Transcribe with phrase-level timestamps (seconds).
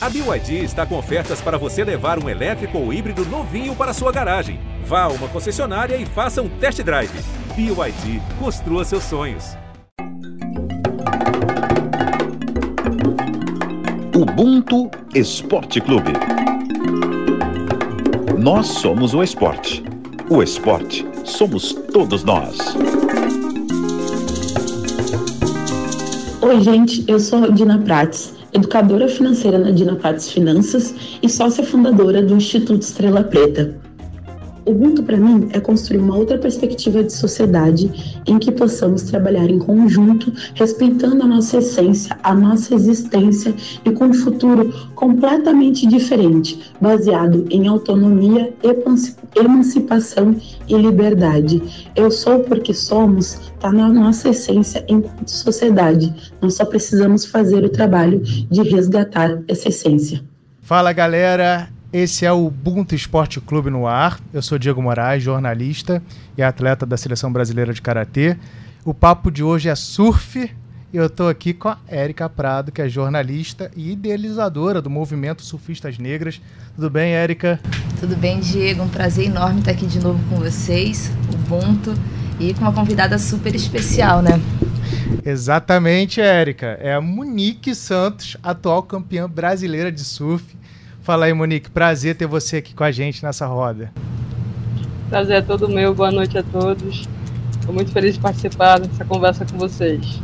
[0.00, 4.12] A BYD está com ofertas para você levar um elétrico ou híbrido novinho para sua
[4.12, 4.60] garagem.
[4.84, 7.10] Vá a uma concessionária e faça um test drive.
[7.56, 9.56] BYD, construa seus sonhos.
[14.16, 16.12] Ubuntu Esporte Clube.
[18.38, 19.82] Nós somos o esporte.
[20.30, 22.56] O esporte somos todos nós.
[26.40, 32.22] Oi, gente, eu sou Dina Prates, educadora financeira na Dina Prates Finanças e sócia fundadora
[32.22, 33.87] do Instituto Estrela Preta.
[34.68, 39.58] Ubuntu para mim é construir uma outra perspectiva de sociedade em que possamos trabalhar em
[39.58, 47.46] conjunto, respeitando a nossa essência, a nossa existência e com um futuro completamente diferente, baseado
[47.50, 48.52] em autonomia,
[49.34, 50.36] emancipação
[50.68, 51.88] e liberdade.
[51.96, 56.14] Eu sou porque somos, está na nossa essência enquanto sociedade.
[56.42, 60.22] Nós só precisamos fazer o trabalho de resgatar essa essência.
[60.60, 64.20] Fala galera, esse é o Ubuntu Esporte Clube no ar.
[64.32, 66.02] Eu sou Diego Moraes, jornalista
[66.36, 68.36] e atleta da Seleção Brasileira de Karatê.
[68.84, 70.50] O papo de hoje é surf
[70.92, 75.42] e eu estou aqui com a Érica Prado, que é jornalista e idealizadora do movimento
[75.42, 76.40] Surfistas Negras.
[76.74, 77.58] Tudo bem, Érica?
[77.98, 78.82] Tudo bem, Diego.
[78.82, 81.94] Um prazer enorme estar aqui de novo com vocês, Ubuntu,
[82.38, 84.40] e com uma convidada super especial, né?
[85.24, 86.78] Exatamente, Érica.
[86.80, 90.58] É a Monique Santos, atual campeã brasileira de surf
[91.08, 91.70] Fala aí, Monique.
[91.70, 93.90] Prazer ter você aqui com a gente nessa roda.
[95.08, 95.94] Prazer é todo meu.
[95.94, 97.08] Boa noite a todos.
[97.58, 100.20] Estou muito feliz de participar dessa conversa com vocês.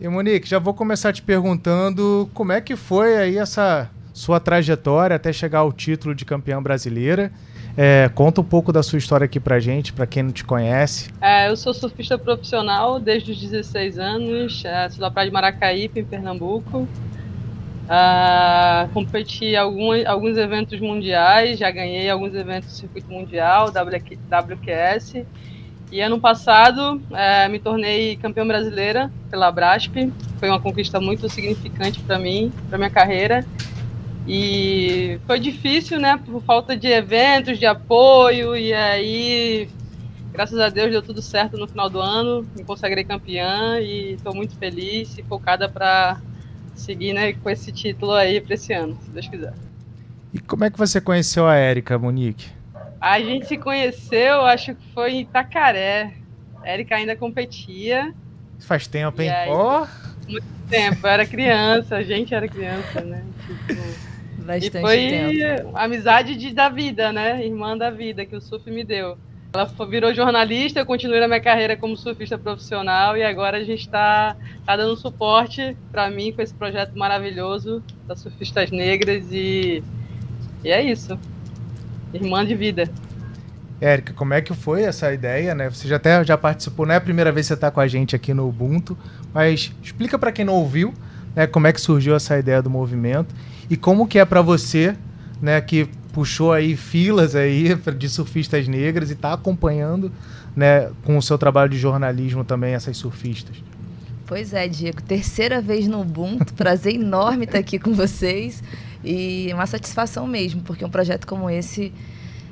[0.00, 5.16] E Monique, já vou começar te perguntando como é que foi aí essa sua trajetória
[5.16, 7.32] até chegar ao título de campeã brasileira.
[7.76, 11.10] É, conta um pouco da sua história aqui pra gente, para quem não te conhece.
[11.20, 15.98] É, eu sou surfista profissional desde os 16 anos, é, sou da Praia de Maracaípe,
[15.98, 16.86] em Pernambuco.
[17.84, 25.24] Uh, competi algum, alguns eventos mundiais, já ganhei alguns eventos do circuito mundial, WQS.
[25.90, 30.10] E ano passado uh, me tornei campeã brasileira pela Brasp.
[30.38, 33.44] Foi uma conquista muito significante para mim, para minha carreira.
[34.26, 38.56] E foi difícil, né, por falta de eventos, de apoio.
[38.56, 39.68] E aí,
[40.32, 42.46] graças a Deus, deu tudo certo no final do ano.
[42.56, 46.18] Me consagrei campeã e estou muito feliz e focada para
[46.74, 49.54] seguir né, com esse título aí para esse ano, se Deus quiser.
[50.32, 52.50] E como é que você conheceu a Érica, Monique?
[53.00, 56.14] A gente se conheceu, acho que foi em Itacaré.
[56.62, 58.12] A Érica ainda competia.
[58.60, 59.28] Faz tempo, hein?
[59.28, 59.86] Aí, oh.
[60.28, 63.24] Muito tempo, eu era criança, a gente era criança, né?
[63.46, 63.82] Tipo,
[64.42, 65.76] Bastante e foi tempo.
[65.76, 67.44] amizade de, da vida, né?
[67.44, 69.16] Irmã da vida que o surf me deu.
[69.54, 73.80] Ela virou jornalista, eu continuei na minha carreira como surfista profissional e agora a gente
[73.80, 79.84] está tá dando suporte para mim com esse projeto maravilhoso das surfistas negras e,
[80.64, 81.18] e é isso.
[82.14, 82.88] Irmã de vida.
[83.78, 85.68] Érica, como é que foi essa ideia, né?
[85.68, 87.86] Você já até já participou, não é a primeira vez que você está com a
[87.86, 88.96] gente aqui no Ubuntu,
[89.34, 90.94] mas explica para quem não ouviu,
[91.36, 93.34] né, como é que surgiu essa ideia do movimento
[93.68, 94.96] e como que é para você,
[95.42, 100.12] né, que puxou aí filas aí de surfistas negras e está acompanhando,
[100.54, 103.56] né, com o seu trabalho de jornalismo também essas surfistas.
[104.26, 108.62] Pois é, Diego, terceira vez no Ubuntu, prazer enorme estar aqui com vocês
[109.04, 111.92] e uma satisfação mesmo, porque um projeto como esse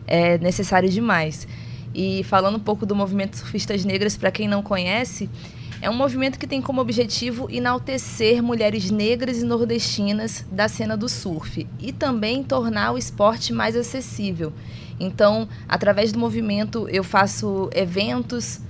[0.06, 1.46] é necessário demais.
[1.94, 5.28] E falando um pouco do movimento Surfistas Negras, para quem não conhece,
[5.82, 11.08] é um movimento que tem como objetivo enaltecer mulheres negras e nordestinas da cena do
[11.08, 14.52] surf e também tornar o esporte mais acessível.
[14.98, 18.60] Então, através do movimento, eu faço eventos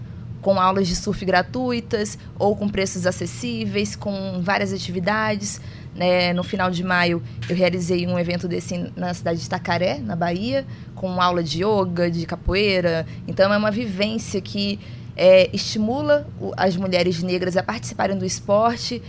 [0.41, 5.60] com aulas de surf gratuitas ou com preços acessíveis, com várias atividades.
[5.94, 6.32] Né?
[6.32, 10.65] No final de maio, eu realizei um evento desse na cidade de Itacaré, na Bahia,
[10.94, 13.04] com aula de yoga, de capoeira.
[13.26, 14.78] Então, é uma vivência que
[15.20, 16.26] é, estimula
[16.56, 19.03] as mulheres negras a participarem do esporte,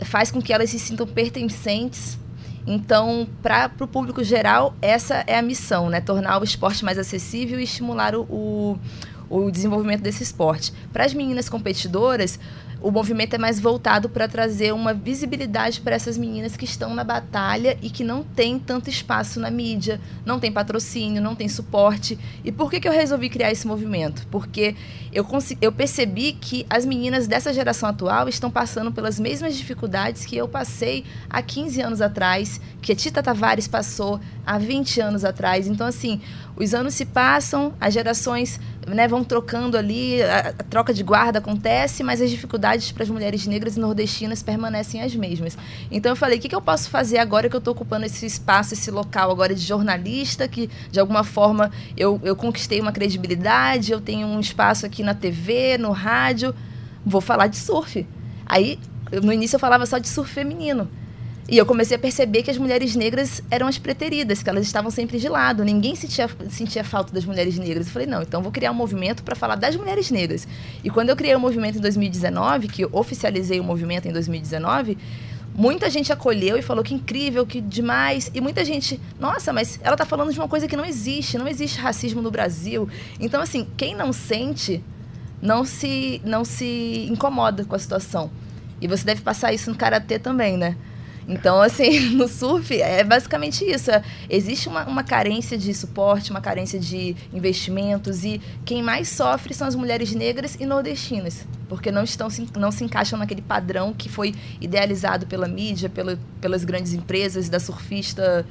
[0.00, 2.18] faz com que elas se sintam pertencentes.
[2.66, 6.00] Então, para o público geral, essa é a missão, né?
[6.00, 8.78] Tornar o esporte mais acessível e estimular o, o,
[9.28, 10.72] o desenvolvimento desse esporte.
[10.94, 12.40] Para as meninas competidoras,
[12.80, 17.04] o movimento é mais voltado para trazer uma visibilidade para essas meninas que estão na
[17.04, 22.18] batalha e que não tem tanto espaço na mídia, não tem patrocínio, não tem suporte.
[22.44, 24.26] E por que, que eu resolvi criar esse movimento?
[24.30, 24.74] Porque
[25.12, 25.26] eu,
[25.60, 30.48] eu percebi que as meninas dessa geração atual estão passando pelas mesmas dificuldades que eu
[30.48, 35.66] passei há 15 anos atrás, que a Tita Tavares passou há 20 anos atrás.
[35.66, 36.20] Então, assim,
[36.56, 41.38] os anos se passam, as gerações né, vão trocando ali, a, a, troca de guarda
[41.38, 45.56] acontece, mas as dificuldades para as mulheres negras e nordestinas permanecem as mesmas.
[45.90, 48.26] Então eu falei, o que, que eu posso fazer agora que eu estou ocupando esse
[48.26, 53.92] espaço, esse local agora de jornalista, que de alguma forma eu, eu conquistei uma credibilidade,
[53.92, 56.54] eu tenho um espaço aqui na TV, no rádio,
[57.04, 58.06] vou falar de surf.
[58.44, 58.78] Aí,
[59.22, 60.88] no início eu falava só de surf feminino.
[61.48, 64.90] E eu comecei a perceber que as mulheres negras eram as preteridas, que elas estavam
[64.90, 65.64] sempre de lado.
[65.64, 67.86] Ninguém sentia, sentia falta das mulheres negras.
[67.86, 70.46] Eu falei, não, então vou criar um movimento para falar das mulheres negras.
[70.84, 74.96] E quando eu criei o movimento em 2019, que oficializei o movimento em 2019,
[75.52, 78.30] muita gente acolheu e falou que incrível, que demais.
[78.32, 81.36] E muita gente, nossa, mas ela está falando de uma coisa que não existe.
[81.36, 82.88] Não existe racismo no Brasil.
[83.18, 84.84] Então, assim, quem não sente,
[85.42, 88.30] não se, não se incomoda com a situação.
[88.80, 90.76] E você deve passar isso no karatê também, né?
[91.30, 93.90] Então, assim, no surf é basicamente isso.
[94.28, 99.66] Existe uma, uma carência de suporte, uma carência de investimentos e quem mais sofre são
[99.66, 102.26] as mulheres negras e nordestinas, porque não estão
[102.58, 107.60] não se encaixam naquele padrão que foi idealizado pela mídia, pela, pelas grandes empresas da
[107.60, 108.44] surfista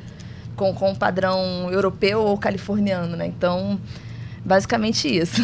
[0.55, 3.25] com, com o padrão europeu ou californiano, né?
[3.27, 3.77] Então,
[4.45, 5.41] basicamente isso.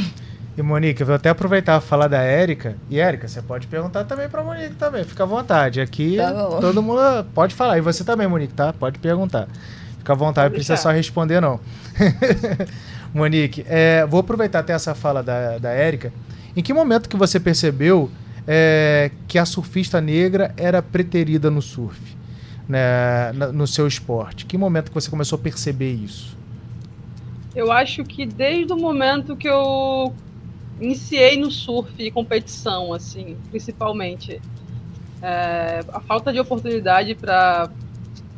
[0.58, 2.78] E Monique, eu vou até aproveitar para falar da Érica.
[2.90, 5.82] E Érica, você pode perguntar também para Monique também, fica à vontade.
[5.82, 6.32] Aqui tá
[6.62, 7.02] todo mundo
[7.34, 7.78] pode falar.
[7.78, 8.72] E você também, Monique, tá?
[8.72, 9.50] Pode perguntar.
[9.98, 11.60] Fica à vontade, não precisa só responder não.
[13.14, 16.14] Monique, é, vou aproveitar até essa fala da, da Érica.
[16.56, 18.10] Em que momento que você percebeu
[18.48, 22.00] é, que a surfista negra era preterida no surf,
[22.68, 24.46] né, no seu esporte?
[24.46, 26.38] Que momento que você começou a perceber isso?
[27.54, 30.14] Eu acho que desde o momento que eu
[30.80, 34.42] iniciei no surf e competição, assim, principalmente.
[35.22, 37.70] É, a falta de oportunidade para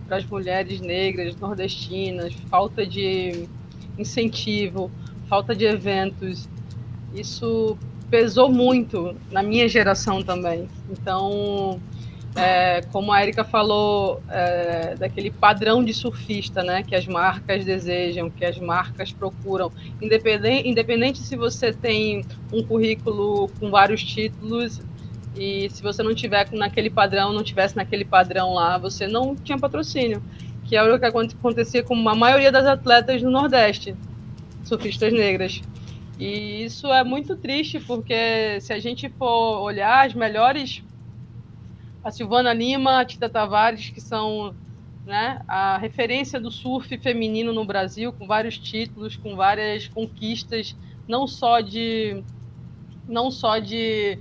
[0.10, 3.48] as mulheres negras, nordestinas, falta de
[3.98, 4.92] incentivo,
[5.28, 6.48] falta de eventos,
[7.14, 7.78] isso
[8.10, 10.68] pesou muito na minha geração também.
[10.90, 11.82] Então,
[12.38, 18.30] é, como a Erika falou, é, daquele padrão de surfista, né, que as marcas desejam,
[18.30, 22.24] que as marcas procuram, independente, independente se você tem
[22.54, 24.80] um currículo com vários títulos
[25.36, 29.58] e se você não tiver naquele padrão, não tivesse naquele padrão lá, você não tinha
[29.58, 30.22] patrocínio,
[30.66, 33.96] que é o que acontecia com a maioria das atletas do Nordeste,
[34.64, 35.62] surfistas negras.
[36.20, 40.84] E isso é muito triste, porque se a gente for olhar as melhores
[42.08, 44.56] a Silvana Lima, a Tita Tavares, que são
[45.06, 50.74] né, a referência do surf feminino no Brasil, com vários títulos, com várias conquistas,
[51.06, 52.24] não só de
[53.10, 54.20] não só de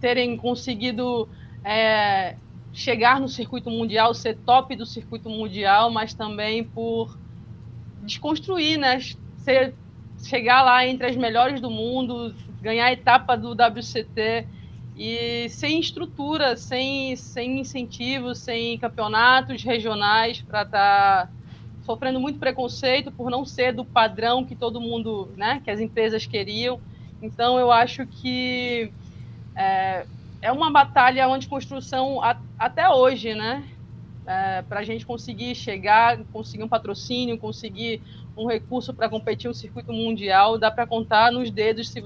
[0.00, 1.28] terem conseguido
[1.62, 2.36] é,
[2.72, 7.18] chegar no circuito mundial, ser top do circuito mundial, mas também por
[8.02, 8.98] desconstruir, né,
[9.36, 9.74] ser,
[10.24, 14.56] chegar lá entre as melhores do mundo, ganhar a etapa do WCT
[14.98, 21.32] e sem estrutura, sem, sem incentivos, sem campeonatos regionais para estar tá
[21.86, 26.26] sofrendo muito preconceito por não ser do padrão que todo mundo, né, que as empresas
[26.26, 26.80] queriam.
[27.22, 28.90] Então eu acho que
[29.54, 30.04] é,
[30.42, 33.64] é uma batalha onde construção a, até hoje, né,
[34.26, 38.02] é, para a gente conseguir chegar, conseguir um patrocínio, conseguir
[38.36, 42.04] um recurso para competir no circuito mundial, dá para contar nos dedos se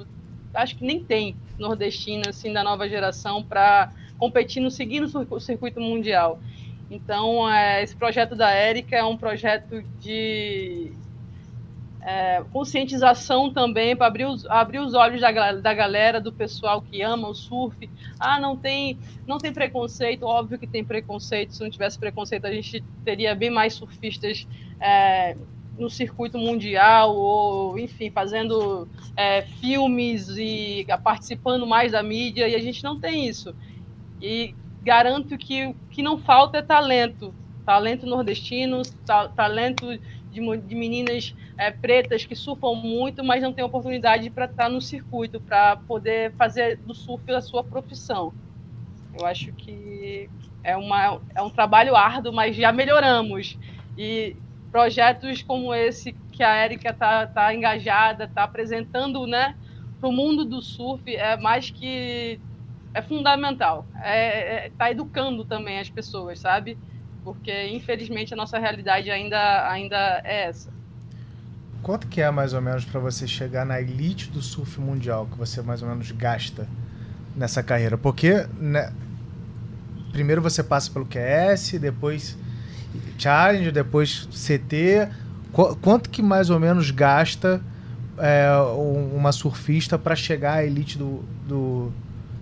[0.54, 5.80] acho que nem tem nordestina assim da nova geração para competir no seguir no circuito
[5.80, 6.38] mundial.
[6.90, 10.92] Então, é, esse projeto da Érica é um projeto de
[12.02, 17.00] é, conscientização também para abrir os, abrir os olhos da, da galera, do pessoal que
[17.00, 17.88] ama o surf.
[18.18, 21.54] Ah, não tem, não tem preconceito, óbvio que tem preconceito.
[21.54, 24.46] Se não tivesse preconceito, a gente teria bem mais surfistas
[24.80, 25.36] é,
[25.78, 32.58] no circuito mundial ou, enfim, fazendo é, filmes e participando mais da mídia e a
[32.58, 33.54] gente não tem isso.
[34.20, 39.98] E garanto que o que não falta é talento, talento nordestino, ta talento
[40.30, 44.80] de, de meninas é, pretas que surfam muito, mas não têm oportunidade para estar no
[44.80, 48.32] circuito, para poder fazer do surf a sua profissão.
[49.18, 50.28] Eu acho que
[50.64, 53.58] é, uma, é um trabalho árduo, mas já melhoramos.
[53.96, 54.34] E
[54.72, 59.54] projetos como esse que a Érica está tá engajada, está apresentando né,
[60.00, 62.40] para o mundo do surf, é mais que
[62.94, 63.86] é fundamental.
[63.94, 66.78] Está é, é, tá educando também as pessoas, sabe?
[67.22, 70.72] Porque, infelizmente, a nossa realidade ainda, ainda é essa.
[71.82, 75.36] Quanto que é, mais ou menos, para você chegar na elite do surf mundial, que
[75.36, 76.66] você mais ou menos gasta
[77.36, 77.98] nessa carreira?
[77.98, 78.92] Porque, né,
[80.12, 82.38] primeiro você passa pelo QS, depois
[83.18, 85.08] Challenge, depois CT.
[85.52, 87.60] Qu quanto que mais ou menos gasta
[88.18, 88.48] é,
[89.14, 91.92] uma surfista para chegar à elite do, do,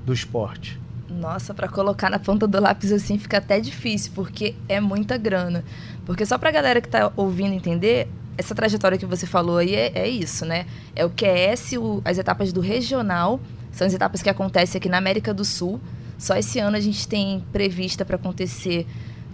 [0.05, 0.81] do esporte?
[1.09, 5.65] Nossa, para colocar na ponta do lápis assim fica até difícil, porque é muita grana.
[6.07, 9.93] Porque só pra galera que tá ouvindo entender, essa trajetória que você falou aí é,
[9.95, 10.67] é isso, né?
[10.95, 13.41] É o QS, o, as etapas do regional,
[13.73, 15.81] são as etapas que acontecem aqui na América do Sul.
[16.19, 18.87] Só esse ano a gente tem prevista para acontecer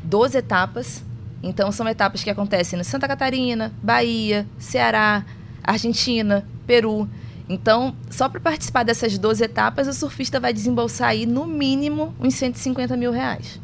[0.03, 1.05] 12 etapas.
[1.47, 5.25] Então são etapas que acontecem no Santa Catarina, Bahia, Ceará,
[5.63, 7.09] Argentina, Peru.
[7.49, 12.35] Então, só para participar dessas 12 etapas, o surfista vai desembolsar aí, no mínimo, uns
[12.35, 13.61] 150 mil reais.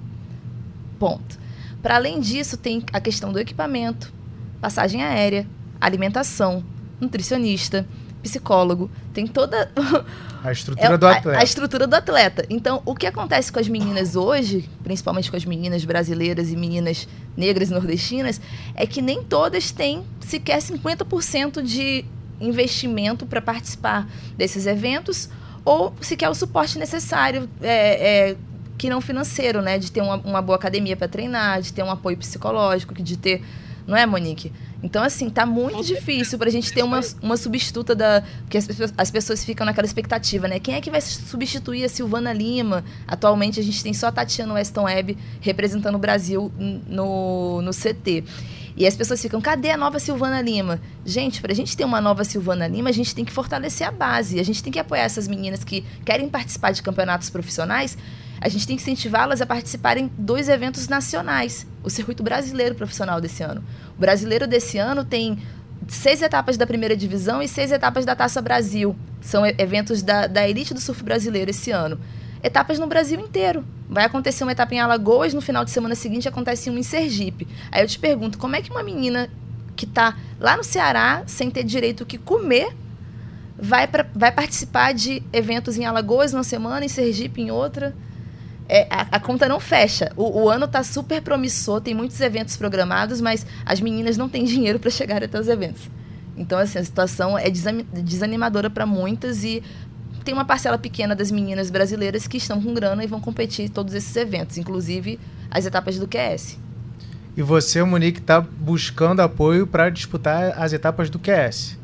[1.01, 1.41] Ponto.
[1.83, 4.13] Para além disso, tem a questão do equipamento,
[4.61, 5.45] passagem aérea,
[5.81, 6.65] alimentação,
[7.01, 7.85] nutricionista,
[8.23, 9.71] psicólogo, tem toda
[10.43, 11.37] a estrutura é, do atleta.
[11.37, 12.47] A, a, estrutura do atleta.
[12.49, 17.09] Então, o que acontece com as meninas hoje, principalmente com as meninas brasileiras e meninas
[17.37, 18.41] negras e nordestinas,
[18.75, 22.05] é que nem todas têm sequer 50% de
[22.41, 25.29] investimento para participar desses eventos
[25.65, 28.37] ou sequer o suporte necessário é, é,
[28.77, 29.79] que não financeiro, né?
[29.79, 33.43] De ter uma, uma boa academia para treinar, de ter um apoio psicológico, de ter
[33.87, 34.53] não é, Monique?
[34.83, 38.23] Então, assim, tá muito difícil pra gente ter uma, uma substituta da.
[38.41, 40.59] Porque as pessoas, as pessoas ficam naquela expectativa, né?
[40.59, 42.85] Quem é que vai substituir a Silvana Lima?
[43.07, 48.25] Atualmente a gente tem só a Tatiana Weston Webb representando o Brasil no, no CT.
[48.77, 50.81] E as pessoas ficam, cadê a nova Silvana Lima?
[51.05, 53.91] Gente, para a gente ter uma nova Silvana Lima, a gente tem que fortalecer a
[53.91, 54.41] base.
[54.41, 57.97] A gente tem que apoiar essas meninas que querem participar de campeonatos profissionais
[58.43, 63.41] a gente tem que incentivá-las a participarem dos eventos nacionais, o circuito brasileiro profissional desse
[63.41, 63.63] ano.
[63.97, 65.39] O brasileiro desse ano tem
[65.87, 68.97] seis etapas da primeira divisão e seis etapas da Taça Brasil.
[69.21, 72.01] São eventos da, da elite do surf brasileiro esse ano.
[72.43, 73.65] Etapas no Brasil inteiro.
[73.89, 77.47] Vai acontecer uma etapa em Alagoas, no final de semana seguinte acontece uma em Sergipe.
[77.71, 79.31] Aí eu te pergunto, como é que uma menina
[79.77, 82.75] que está lá no Ceará, sem ter direito o que comer,
[83.57, 87.95] vai, pra, vai participar de eventos em Alagoas numa semana, em Sergipe em outra?
[88.73, 90.11] É, a, a, conta não fecha.
[90.17, 94.45] O, o ano está super promissor, tem muitos eventos programados, mas as meninas não têm
[94.47, 95.91] dinheiro para chegar até os eventos.
[96.35, 99.63] Então, assim, a situação é desanimadora para muitas e
[100.25, 103.69] tem uma parcela pequena das meninas brasileiras que estão com grana e vão competir em
[103.69, 106.59] todos esses eventos, inclusive as etapas do QS.
[107.37, 111.79] E você, Monique, está buscando apoio para disputar as etapas do QS.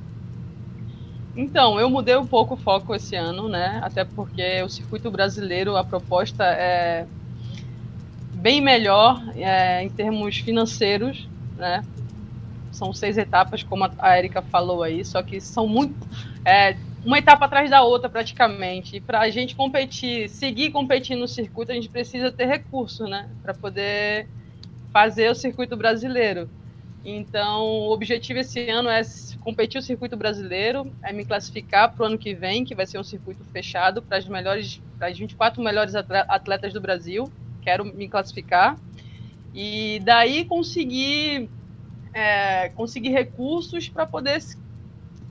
[1.41, 3.79] Então, eu mudei um pouco o foco esse ano, né?
[3.81, 7.07] Até porque o circuito brasileiro, a proposta é
[8.35, 11.85] bem melhor é, em termos financeiros, né?
[12.73, 15.95] São seis etapas, como a Erika falou aí, só que são muito.
[16.45, 18.97] É, uma etapa atrás da outra, praticamente.
[18.97, 23.29] E para a gente competir, seguir competindo no circuito, a gente precisa ter recurso, né?
[23.45, 24.27] Para poder
[24.93, 26.51] fazer o circuito brasileiro.
[27.17, 29.01] Então, o objetivo esse ano é
[29.41, 32.99] competir o circuito brasileiro, é me classificar para o ano que vem, que vai ser
[32.99, 37.33] um circuito fechado para as melhores, para as 24 melhores atletas do Brasil.
[37.63, 38.79] Quero me classificar
[39.55, 41.49] e daí conseguir
[42.13, 44.43] é, conseguir recursos para poder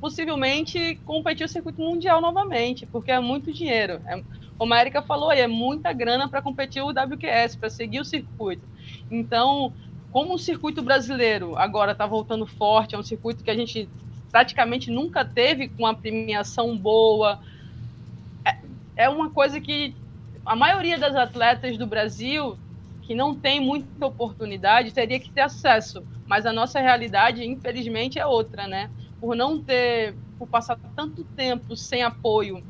[0.02, 4.02] possivelmente competir o circuito mundial novamente, porque é muito dinheiro.
[4.08, 4.24] É,
[4.58, 8.64] como a Erika falou, é muita grana para competir o WQS, para seguir o circuito.
[9.12, 9.72] Então,
[10.12, 13.88] como o circuito brasileiro agora está voltando forte, é um circuito que a gente
[14.32, 17.40] praticamente nunca teve com a premiação boa,
[18.46, 18.58] é,
[18.96, 19.96] é uma coisa que
[20.46, 22.58] a maioria das atletas do Brasil
[23.02, 28.26] que não tem muita oportunidade teria que ter acesso, mas a nossa realidade, infelizmente, é
[28.26, 28.90] outra, né?
[29.20, 32.62] Por não ter, por passar tanto tempo sem apoio,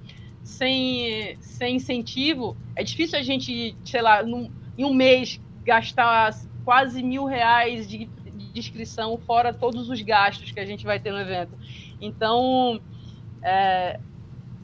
[0.44, 6.34] sem, sem incentivo, é difícil a gente, sei lá, num, em um mês gastar
[6.68, 11.14] quase mil reais de, de inscrição, fora todos os gastos que a gente vai ter
[11.14, 11.58] no evento.
[12.02, 12.82] Então,
[13.42, 13.98] é,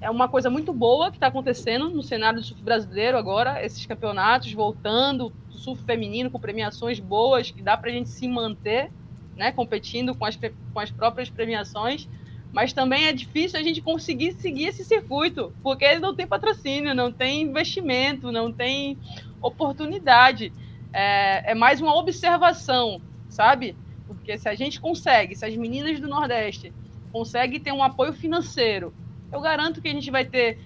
[0.01, 3.85] é uma coisa muito boa que está acontecendo no cenário do surf brasileiro agora, esses
[3.85, 8.91] campeonatos voltando, surf feminino com premiações boas, que dá para a gente se manter,
[9.37, 10.37] né, competindo com as,
[10.73, 12.09] com as próprias premiações,
[12.51, 17.13] mas também é difícil a gente conseguir seguir esse circuito, porque não tem patrocínio, não
[17.13, 18.97] tem investimento, não tem
[19.41, 20.51] oportunidade
[20.93, 23.75] é, é mais uma observação, sabe?
[24.07, 26.71] Porque se a gente consegue, se as meninas do Nordeste
[27.11, 28.93] conseguem ter um apoio financeiro,
[29.31, 30.59] eu garanto que a gente vai ter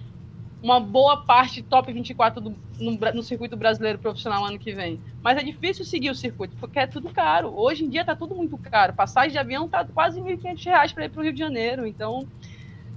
[0.62, 5.00] uma boa parte top 24 do, no, no, circuito brasileiro profissional ano que vem.
[5.22, 7.52] Mas é difícil seguir o circuito, porque é tudo caro.
[7.56, 8.92] Hoje em dia está tudo muito caro.
[8.92, 11.86] Passagem de avião está quase R$ 1.500 para ir para o Rio de Janeiro.
[11.86, 12.26] Então,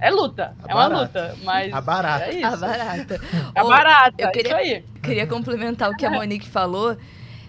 [0.00, 0.56] é luta.
[0.64, 0.94] A é barata.
[0.94, 1.36] uma luta.
[1.44, 2.24] Mas a barata.
[2.24, 2.46] É isso.
[2.46, 3.20] A barata.
[3.54, 4.14] A barata.
[4.18, 6.96] Eu queria, queria complementar o que a Monique falou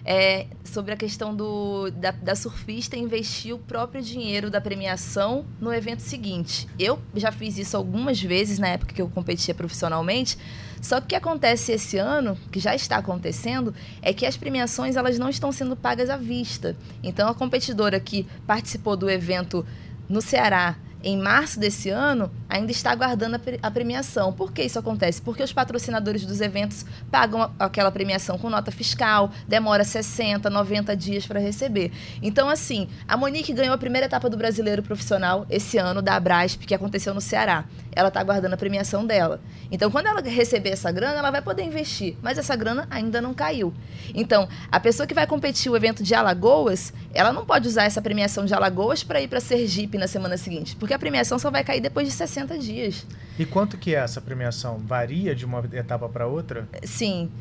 [0.06, 5.74] é sobre a questão do, da, da, surfista investir o próprio dinheiro da premiação no
[5.74, 6.68] evento seguinte.
[6.78, 10.38] Eu já fiz isso algumas vezes na época que eu competia profissionalmente.
[10.82, 14.98] Só que o que acontece esse ano, que já está acontecendo, é que as premiações
[14.98, 16.76] elas não estão sendo pagas à vista.
[17.02, 19.66] Então a competidora que participou do evento
[20.10, 24.32] no Ceará em março desse ano, ainda está aguardando a premiação.
[24.32, 25.22] Por que isso acontece?
[25.22, 31.28] Porque os patrocinadores dos eventos pagam aquela premiação com nota fiscal, demora 60, 90 dias
[31.28, 31.92] para receber.
[32.22, 36.66] Então, assim, a Monique ganhou a primeira etapa do Brasileiro Profissional esse ano, da Abrasp,
[36.66, 37.66] que aconteceu no Ceará.
[37.96, 39.42] Ela está aguardando a premiação dela.
[39.72, 42.16] Então, quando ela receber essa grana, ela vai poder investir.
[42.22, 43.74] Mas essa grana ainda não caiu.
[44.14, 48.02] Então, a pessoa que vai competir o evento de Alagoas, ela não pode usar essa
[48.02, 50.76] premiação de Alagoas para ir para Sergipe na semana seguinte.
[50.76, 53.06] Porque a premiação só vai cair depois de 60 dias.
[53.38, 54.78] E quanto que é essa premiação?
[54.80, 56.68] Varia de uma etapa para outra?
[56.84, 57.32] Sim.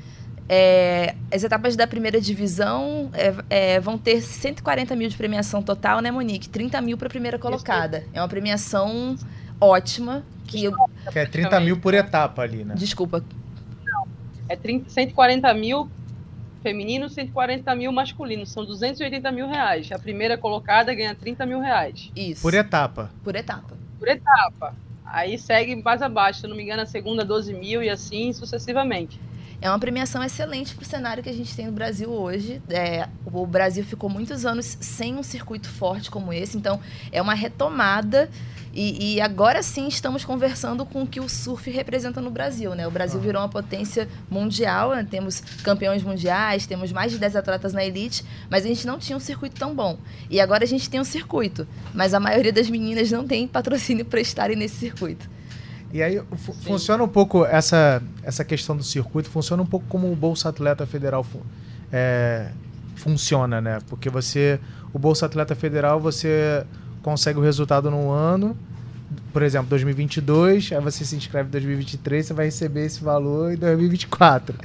[0.49, 6.01] É, as etapas da primeira divisão é, é, vão ter 140 mil de premiação total,
[6.01, 6.49] né, Monique?
[6.49, 8.05] 30 mil para a primeira colocada.
[8.13, 9.17] É uma premiação
[9.61, 10.25] ótima.
[10.53, 10.73] Que, eu...
[11.11, 12.75] que é 30 mil por etapa ali, né?
[12.77, 13.25] Desculpa.
[13.85, 14.07] Não.
[14.49, 15.91] É 30, 140 mil
[16.63, 18.47] feminino, 140 mil masculino.
[18.47, 19.91] São 280 mil reais.
[19.91, 22.11] A primeira colocada ganha 30 mil reais.
[22.15, 22.43] Isso.
[22.43, 23.11] Por etapa.
[23.25, 23.77] Por etapa.
[23.99, 24.75] Por etapa.
[25.05, 26.41] Aí segue mais abaixo.
[26.41, 29.21] Se eu não me engano, a segunda 12 mil e assim sucessivamente.
[29.63, 32.61] É uma premiação excelente para o cenário que a gente tem no Brasil hoje.
[32.69, 36.81] É, o Brasil ficou muitos anos sem um circuito forte como esse, então
[37.13, 38.29] é uma retomada
[38.75, 42.87] e, e, agora sim estamos conversando com o que o surf representa no Brasil, né?
[42.87, 43.23] O Brasil ah.
[43.23, 45.07] virou uma potência mundial, né?
[45.09, 49.17] temos campeões mundiais, temos mais de 10 atletas na elite, mas a gente não tinha
[49.17, 49.99] um circuito tão bom.
[50.31, 54.07] E agora a gente tem um circuito, mas a maioria das meninas não tem patrocínio
[54.07, 55.29] para estarem nesse circuito.
[55.93, 56.23] E aí
[56.63, 60.87] funciona um pouco essa, essa questão do circuito, funciona um pouco como o Bolsa Atleta
[60.87, 61.27] Federal
[61.93, 62.49] é,
[62.97, 63.79] funciona, né?
[63.89, 64.59] Porque você,
[64.95, 66.65] o Bolsa Atleta Federal, você
[67.03, 68.57] consegue o resultado num ano,
[69.33, 73.57] por exemplo, 2022, aí você se inscreve em 2023, você vai receber esse valor em
[73.57, 74.57] 2024.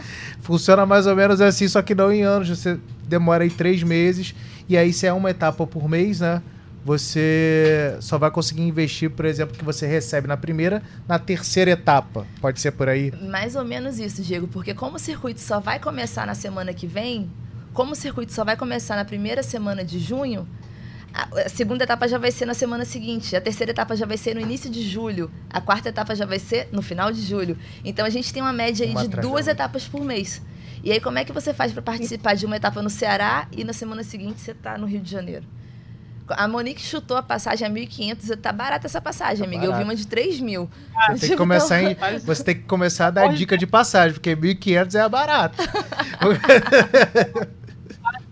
[0.42, 2.78] Funciona mais ou menos assim, só que não em anos, você
[3.08, 4.36] demora aí três meses,
[4.68, 6.42] e aí se é uma etapa por mês, né?
[6.84, 12.26] Você só vai conseguir investir, por exemplo, que você recebe na primeira, na terceira etapa.
[12.40, 13.12] Pode ser por aí?
[13.30, 16.88] Mais ou menos isso, Diego, porque como o circuito só vai começar na semana que
[16.88, 17.30] vem,
[17.74, 20.48] como o circuito só vai começar na primeira semana de junho,
[21.18, 24.36] a segunda etapa já vai ser na semana seguinte, a terceira etapa já vai ser
[24.36, 27.58] no início de julho, a quarta etapa já vai ser no final de julho.
[27.84, 30.42] Então a gente tem uma média aí uma de duas etapas por mês.
[30.84, 33.64] E aí como é que você faz para participar de uma etapa no Ceará e
[33.64, 35.46] na semana seguinte você está no Rio de Janeiro?
[36.30, 38.38] A Monique chutou a passagem a 1.500.
[38.42, 39.62] Tá barata essa passagem, tá amiga.
[39.62, 39.76] Barato.
[39.76, 40.70] Eu vi uma de 3 mil.
[40.94, 44.14] Ah, você, tem que começar em, você tem que começar a dar dica de passagem,
[44.14, 45.58] porque 1.500 é barato.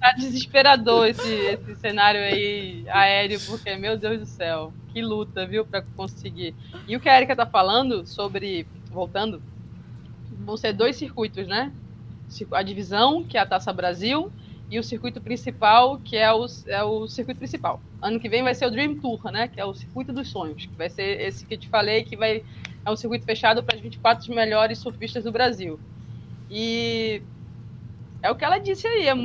[0.06, 5.66] tá desesperador esse, esse cenário aí aéreo, porque, meu Deus do céu, que luta, viu,
[5.66, 6.54] para conseguir.
[6.88, 9.42] E o que a Erika tá falando sobre, voltando,
[10.46, 11.72] vão ser dois circuitos, né?
[12.52, 14.32] A divisão, que é a Taça Brasil,
[14.70, 17.82] e o circuito principal, que é o, é o circuito principal.
[18.02, 19.48] Ano que vem vai ser o Dream Tour, né?
[19.48, 22.44] Que é o circuito dos sonhos, que vai ser esse que te falei, que vai
[22.86, 25.80] é um circuito fechado para as 24 melhores surfistas do Brasil.
[26.52, 27.24] E
[28.22, 29.16] é o que ela disse aí, é,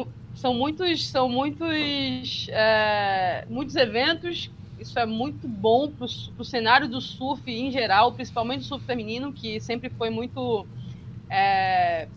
[0.40, 4.50] são muitos, são muitos, é, muitos eventos.
[4.79, 9.35] Isso é muito bom para o cenário do surf em geral, principalmente o surf feminino,
[9.35, 10.66] que sempre foi muito
[11.29, 12.09] é,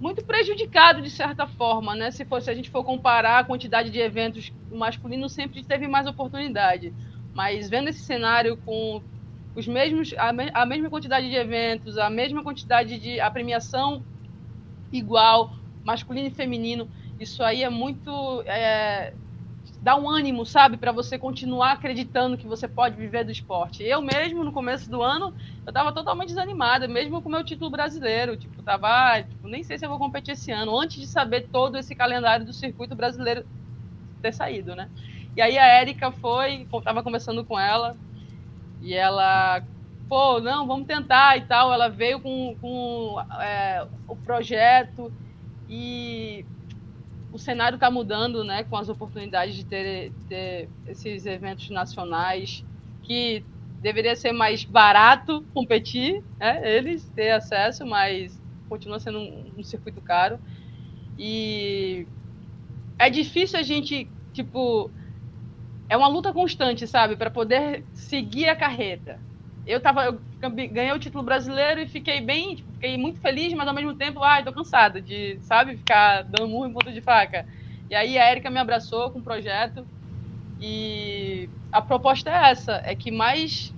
[0.00, 2.10] muito prejudicado de certa forma, né?
[2.10, 5.86] Se, for, se a gente for comparar a quantidade de eventos, o masculino sempre teve
[5.86, 6.92] mais oportunidade.
[7.32, 9.00] Mas vendo esse cenário com
[9.54, 14.02] os mesmos, a, me, a mesma quantidade de eventos, a mesma quantidade de a premiação
[14.92, 19.12] igual, masculino e feminino, isso aí é muito é,
[19.82, 23.82] dá um ânimo, sabe, para você continuar acreditando que você pode viver do esporte.
[23.82, 25.34] Eu mesmo, no começo do ano,
[25.66, 28.36] eu estava totalmente desanimada, mesmo com o meu título brasileiro.
[28.36, 31.76] Tipo, tava, tipo, nem sei se eu vou competir esse ano, antes de saber todo
[31.76, 33.44] esse calendário do circuito brasileiro
[34.22, 34.88] ter saído, né?
[35.36, 37.96] E aí a Érica foi, estava conversando com ela,
[38.80, 39.64] e ela,
[40.08, 41.72] pô, não, vamos tentar e tal.
[41.72, 45.12] Ela veio com, com é, o projeto
[45.74, 46.44] e
[47.32, 52.62] o cenário está mudando, né, com as oportunidades de ter, ter, esses eventos nacionais,
[53.02, 53.42] que
[53.80, 60.02] deveria ser mais barato competir, né, eles ter acesso, mas continua sendo um, um circuito
[60.02, 60.38] caro.
[61.18, 62.06] E
[62.98, 64.90] é difícil a gente, tipo,
[65.88, 69.18] é uma luta constante, sabe, para poder seguir a carreta.
[69.66, 73.68] Eu tava, eu ganhei o título brasileiro e fiquei bem, tipo, fiquei muito feliz, mas
[73.68, 77.46] ao mesmo tempo, ai, tô cansada de, sabe, ficar dando murro em ponta de faca.
[77.88, 79.86] E aí a Erika me abraçou com o projeto
[80.60, 83.72] e a proposta é essa, é que mais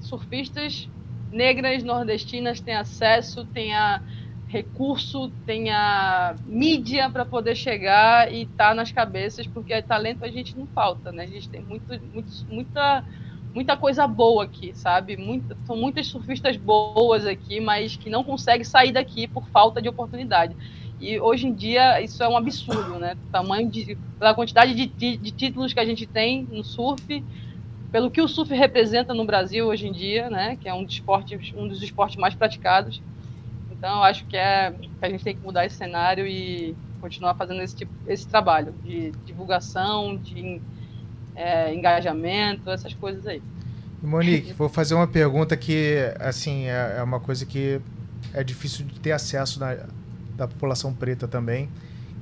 [0.00, 0.88] surfistas
[1.32, 4.00] negras nordestinas tenham acesso, tenha
[4.46, 10.56] recurso, tenha mídia para poder chegar e estar tá nas cabeças, porque talento a gente
[10.56, 11.24] não falta, né?
[11.24, 13.04] A gente tem muito, muito, muita
[13.54, 15.16] muita coisa boa aqui, sabe?
[15.16, 19.88] Muita, são muitas surfistas boas aqui, mas que não conseguem sair daqui por falta de
[19.88, 20.56] oportunidade.
[21.00, 23.16] E hoje em dia isso é um absurdo, né?
[23.28, 27.24] O tamanho de, pela quantidade de, de, títulos que a gente tem no surf,
[27.92, 30.56] pelo que o surf representa no Brasil hoje em dia, né?
[30.56, 33.00] Que é um dos esportes, um dos esportes mais praticados.
[33.70, 37.34] Então, eu acho que é que a gente tem que mudar esse cenário e continuar
[37.34, 40.60] fazendo esse tipo, esse trabalho de divulgação, de
[41.34, 43.42] é, engajamento, essas coisas aí.
[44.02, 47.80] Monique, vou fazer uma pergunta que, assim, é, é uma coisa que
[48.32, 49.76] é difícil de ter acesso na,
[50.36, 51.68] da população preta também,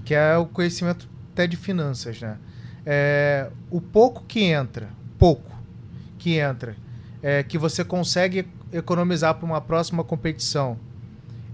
[0.05, 2.37] que é o conhecimento até de finanças, né?
[2.85, 5.51] É, o pouco que entra, pouco
[6.19, 6.77] que entra,
[7.23, 10.77] é, que você consegue economizar para uma próxima competição,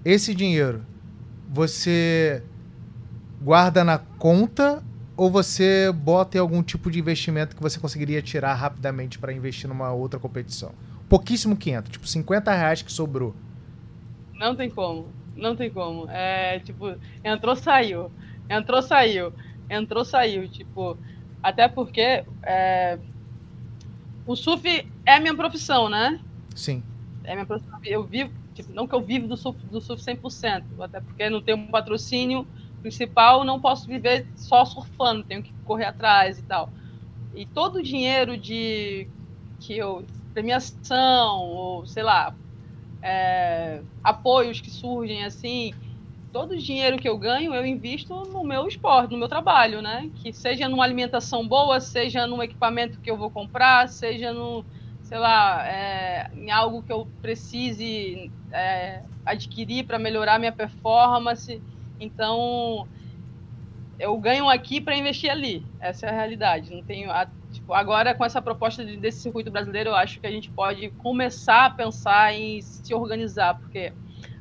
[0.05, 0.85] esse dinheiro
[1.49, 2.43] você
[3.43, 4.83] guarda na conta
[5.19, 9.69] ou você bota em algum tipo de investimento que você conseguiria tirar rapidamente para investir
[9.69, 10.71] numa outra competição?
[11.09, 13.35] Pouquíssimo que entra, tipo 50 reais que sobrou.
[14.35, 16.09] Não tem como, não tem como.
[16.09, 18.13] É tipo, entrou, saiu,
[18.49, 19.33] entrou, saiu,
[19.69, 20.49] entrou, saiu.
[20.49, 20.97] Tipo,
[21.43, 22.97] até porque é,
[24.25, 26.21] o surf é a minha profissão, né?
[26.55, 26.81] Sim.
[27.25, 27.77] É minha profissão.
[27.85, 31.43] Eu vivo, tipo, não que eu vivo do surf, do surf 100%, até porque não
[31.43, 32.47] tenho um patrocínio
[32.79, 36.71] principal, não posso viver só surfando, tenho que correr atrás e tal.
[37.35, 39.09] E todo o dinheiro de
[39.61, 42.33] que eu premiação ou sei lá
[43.03, 45.73] é, apoios que surgem assim,
[46.33, 50.11] todo o dinheiro que eu ganho eu invisto no meu esporte, no meu trabalho, né?
[50.23, 54.65] Que seja numa alimentação boa, seja num equipamento que eu vou comprar, seja no
[55.09, 61.63] sei lá, é, em algo que eu precise é, adquirir para melhorar minha performance.
[62.01, 62.87] Então,
[63.99, 65.65] eu ganho aqui para investir ali.
[65.81, 66.73] Essa é a realidade.
[66.73, 70.27] Não tenho a, tipo, agora com essa proposta de, desse circuito brasileiro, eu acho que
[70.27, 73.93] a gente pode começar a pensar em se organizar, porque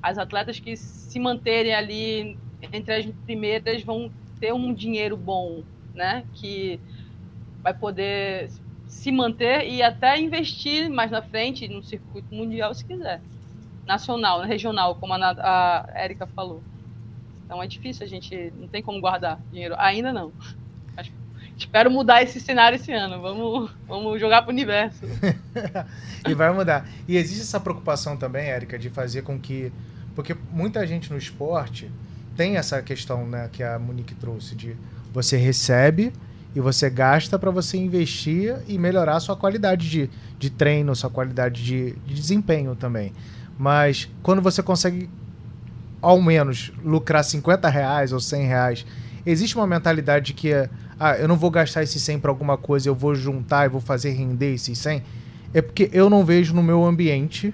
[0.02, 2.38] as atletas que se manterem ali
[2.72, 6.24] entre as primeiras vão ter um dinheiro bom, né?
[6.36, 6.80] Que
[7.64, 8.50] vai poder
[8.86, 13.22] se manter e até investir mais na frente no circuito mundial se quiser.
[13.86, 16.62] Nacional, regional, como a, a Erika falou.
[17.48, 19.74] Então é difícil, a gente não tem como guardar dinheiro.
[19.78, 20.34] Ainda não.
[21.58, 23.20] Espero mudar esse cenário esse ano.
[23.20, 25.00] Vamos, vamos jogar para o universo.
[26.28, 26.88] e vai mudar.
[27.08, 29.72] E existe essa preocupação também, Érica, de fazer com que.
[30.14, 31.90] Porque muita gente no esporte
[32.36, 34.76] tem essa questão né, que a Monique trouxe de
[35.12, 36.14] você recebe
[36.56, 41.10] e você gasta para você investir e melhorar a sua qualidade de, de treino, sua
[41.10, 43.14] qualidade de, de desempenho também.
[43.58, 45.10] Mas quando você consegue
[46.02, 48.86] ao menos lucrar 50 reais ou 100 reais,
[49.26, 52.90] existe uma mentalidade que é, ah, eu não vou gastar esse 100 para alguma coisa,
[52.90, 55.04] eu vou juntar e vou fazer render esses 100?
[55.54, 57.54] É porque eu não vejo no meu ambiente,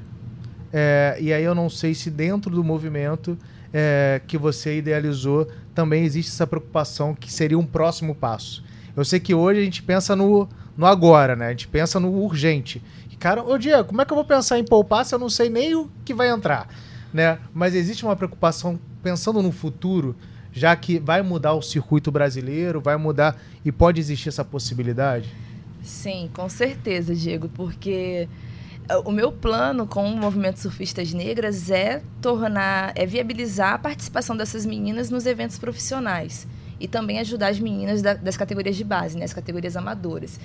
[0.72, 3.38] é, e aí eu não sei se dentro do movimento
[3.72, 8.64] é, que você idealizou também existe essa preocupação que seria um próximo passo.
[8.96, 11.48] Eu sei que hoje a gente pensa no, no agora, né?
[11.48, 12.82] A gente pensa no urgente.
[13.20, 15.50] Cara, ô Diego, como é que eu vou pensar em poupar se eu não sei
[15.50, 16.68] nem o que vai entrar?
[17.14, 17.38] Né?
[17.54, 20.16] Mas existe uma preocupação pensando no futuro,
[20.52, 25.30] já que vai mudar o circuito brasileiro, vai mudar e pode existir essa possibilidade?
[25.84, 28.28] Sim, com certeza, Diego, porque
[28.88, 34.36] eh, o meu plano com o movimento Surfistas Negras é tornar, é viabilizar a participação
[34.36, 36.48] dessas meninas nos eventos profissionais
[36.80, 40.40] e também ajudar as meninas da, das categorias de base, né, as categorias amadoras.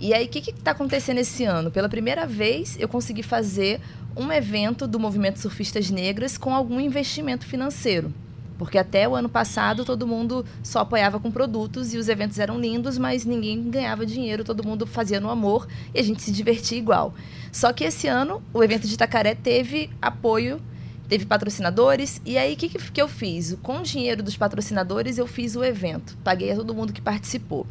[0.00, 1.72] E aí, o que está acontecendo esse ano?
[1.72, 3.80] Pela primeira vez, eu consegui fazer
[4.16, 8.14] um evento do movimento Surfistas Negras com algum investimento financeiro.
[8.56, 12.60] Porque até o ano passado todo mundo só apoiava com produtos e os eventos eram
[12.60, 16.78] lindos, mas ninguém ganhava dinheiro, todo mundo fazia no amor e a gente se divertia
[16.78, 17.12] igual.
[17.50, 20.60] Só que esse ano o evento de Itacaré teve apoio,
[21.08, 23.56] teve patrocinadores, e aí o que, que eu fiz?
[23.62, 27.64] Com o dinheiro dos patrocinadores eu fiz o evento, paguei a todo mundo que participou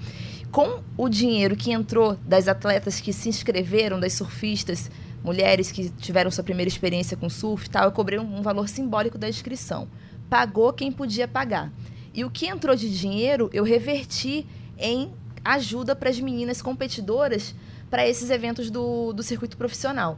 [0.52, 4.90] com o dinheiro que entrou das atletas que se inscreveram, das surfistas,
[5.24, 8.68] mulheres que tiveram sua primeira experiência com surf e tal, eu cobrei um, um valor
[8.68, 9.88] simbólico da inscrição.
[10.30, 11.72] Pagou quem podia pagar.
[12.14, 14.46] E o que entrou de dinheiro, eu reverti
[14.78, 15.12] em
[15.44, 17.54] ajuda para as meninas competidoras
[17.90, 20.18] para esses eventos do, do circuito profissional.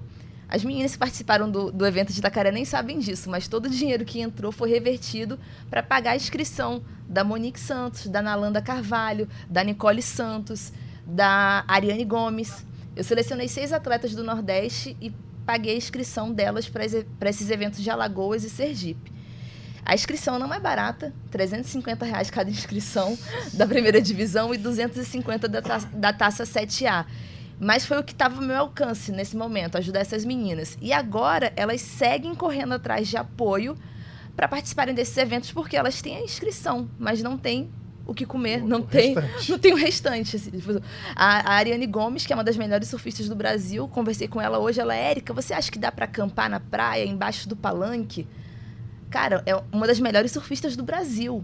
[0.50, 3.70] As meninas que participaram do, do evento de Itacaré nem sabem disso, mas todo o
[3.70, 9.30] dinheiro que entrou foi revertido para pagar a inscrição da Monique Santos, da Nalanda Carvalho,
[9.48, 10.74] da Nicole Santos,
[11.06, 12.66] da Ariane Gomes.
[12.96, 15.14] Eu selecionei seis atletas do Nordeste e
[15.46, 19.12] paguei a inscrição delas para esses eventos de Alagoas e Sergipe.
[19.86, 23.18] A inscrição não é barata, 350 reais cada inscrição
[23.54, 27.06] da primeira divisão e 250 da, taça, da taça 7A.
[27.60, 30.78] Mas foi o que estava ao meu alcance nesse momento, ajudar essas meninas.
[30.82, 33.76] E agora elas seguem correndo atrás de apoio
[34.36, 37.70] para participarem desses eventos porque elas têm a inscrição, mas não têm
[38.10, 39.14] o que comer, não, tem,
[39.48, 40.36] não tem o restante.
[40.36, 40.52] Assim,
[41.16, 44.58] a, a, Ariane Gomes, que é uma das melhores surfistas do Brasil, conversei com ela
[44.58, 48.26] hoje, ela, Érica, você acha que dá para acampar na praia, embaixo do palanque?
[49.10, 51.44] Cara, é uma das melhores surfistas do Brasil.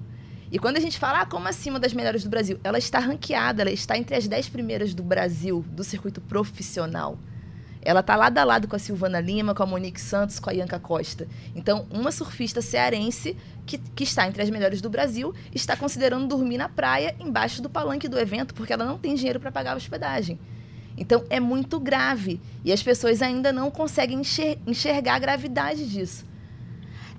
[0.51, 2.59] E quando a gente fala, ah, como assim uma das melhores do Brasil?
[2.63, 7.17] Ela está ranqueada, ela está entre as dez primeiras do Brasil, do circuito profissional.
[7.81, 10.53] Ela está lado a lado com a Silvana Lima, com a Monique Santos, com a
[10.53, 11.27] Ianca Costa.
[11.55, 16.57] Então, uma surfista cearense que, que está entre as melhores do Brasil está considerando dormir
[16.57, 19.77] na praia embaixo do palanque do evento, porque ela não tem dinheiro para pagar a
[19.77, 20.39] hospedagem.
[20.97, 22.41] Então, é muito grave.
[22.63, 24.21] E as pessoas ainda não conseguem
[24.65, 26.25] enxergar a gravidade disso.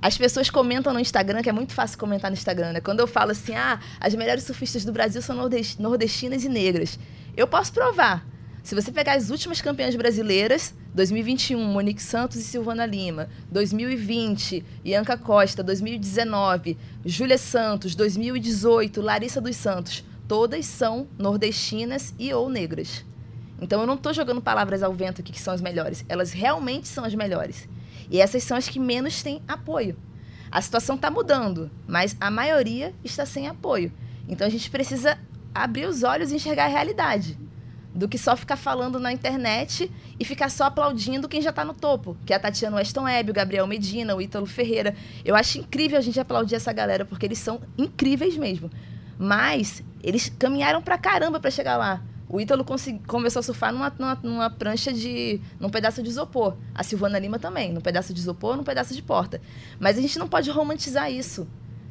[0.01, 2.81] As pessoas comentam no Instagram, que é muito fácil comentar no Instagram, né?
[2.81, 5.37] Quando eu falo assim, ah, as melhores surfistas do Brasil são
[5.79, 6.99] nordestinas e negras.
[7.37, 8.25] Eu posso provar.
[8.63, 15.17] Se você pegar as últimas campeãs brasileiras, 2021, Monique Santos e Silvana Lima, 2020, Ianca
[15.17, 23.05] Costa, 2019, Júlia Santos, 2018, Larissa dos Santos, todas são nordestinas e ou negras.
[23.61, 26.05] Então eu não estou jogando palavras ao vento aqui que são as melhores.
[26.09, 27.69] Elas realmente são as melhores.
[28.11, 29.97] E essas são as que menos têm apoio.
[30.51, 33.93] A situação está mudando, mas a maioria está sem apoio.
[34.29, 35.19] Então a gente precisa
[35.55, 37.39] abrir os olhos e enxergar a realidade.
[37.95, 39.91] Do que só ficar falando na internet
[40.21, 42.17] e ficar só aplaudindo quem já está no topo.
[42.27, 44.95] Que é a Tatiana Weston Webb, o Gabriel Medina, o Ítalo Ferreira.
[45.25, 48.71] Eu acho incrível a gente aplaudir essa galera, porque eles são incríveis mesmo.
[49.19, 52.03] Mas eles caminharam pra caramba para chegar lá.
[52.29, 52.65] O Ítalo
[53.07, 55.41] começou a surfar numa, numa, numa, prancha de.
[55.61, 56.57] num pedaço de isopor.
[56.75, 59.41] A Silvana Lima também, num pedaço de isopor, num pedaço de porta.
[59.79, 61.47] Mas a gente não pode romantizar isso.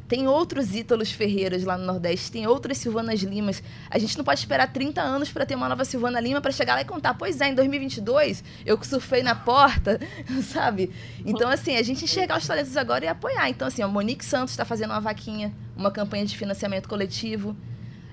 [0.07, 3.63] Tem outros Ítalos Ferreiras lá no Nordeste, tem outras Silvanas Limas.
[3.89, 6.75] A gente não pode esperar 30 anos para ter uma nova Silvana Lima para chegar
[6.75, 7.15] lá e contar.
[7.15, 9.99] Pois é, em 2022 eu surfei na porta,
[10.43, 10.91] sabe?
[11.25, 13.49] Então, assim, a gente enxergar os talentos agora e apoiar.
[13.49, 17.55] Então, assim, a Monique Santos está fazendo uma vaquinha, uma campanha de financiamento coletivo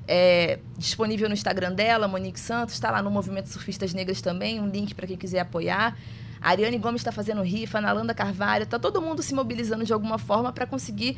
[0.07, 4.69] é, disponível no Instagram dela, Monique Santos, está lá no Movimento Surfistas Negras também, um
[4.69, 5.97] link para quem quiser apoiar.
[6.41, 10.19] A Ariane Gomes está fazendo rifa, Nalanda Carvalho, está todo mundo se mobilizando de alguma
[10.19, 11.17] forma para conseguir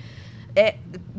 [0.55, 0.77] é,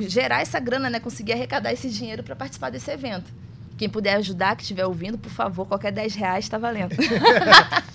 [0.08, 1.00] gerar essa grana, né?
[1.00, 3.34] conseguir arrecadar esse dinheiro para participar desse evento.
[3.78, 6.96] Quem puder ajudar, que estiver ouvindo, por favor, qualquer 10 reais está valendo.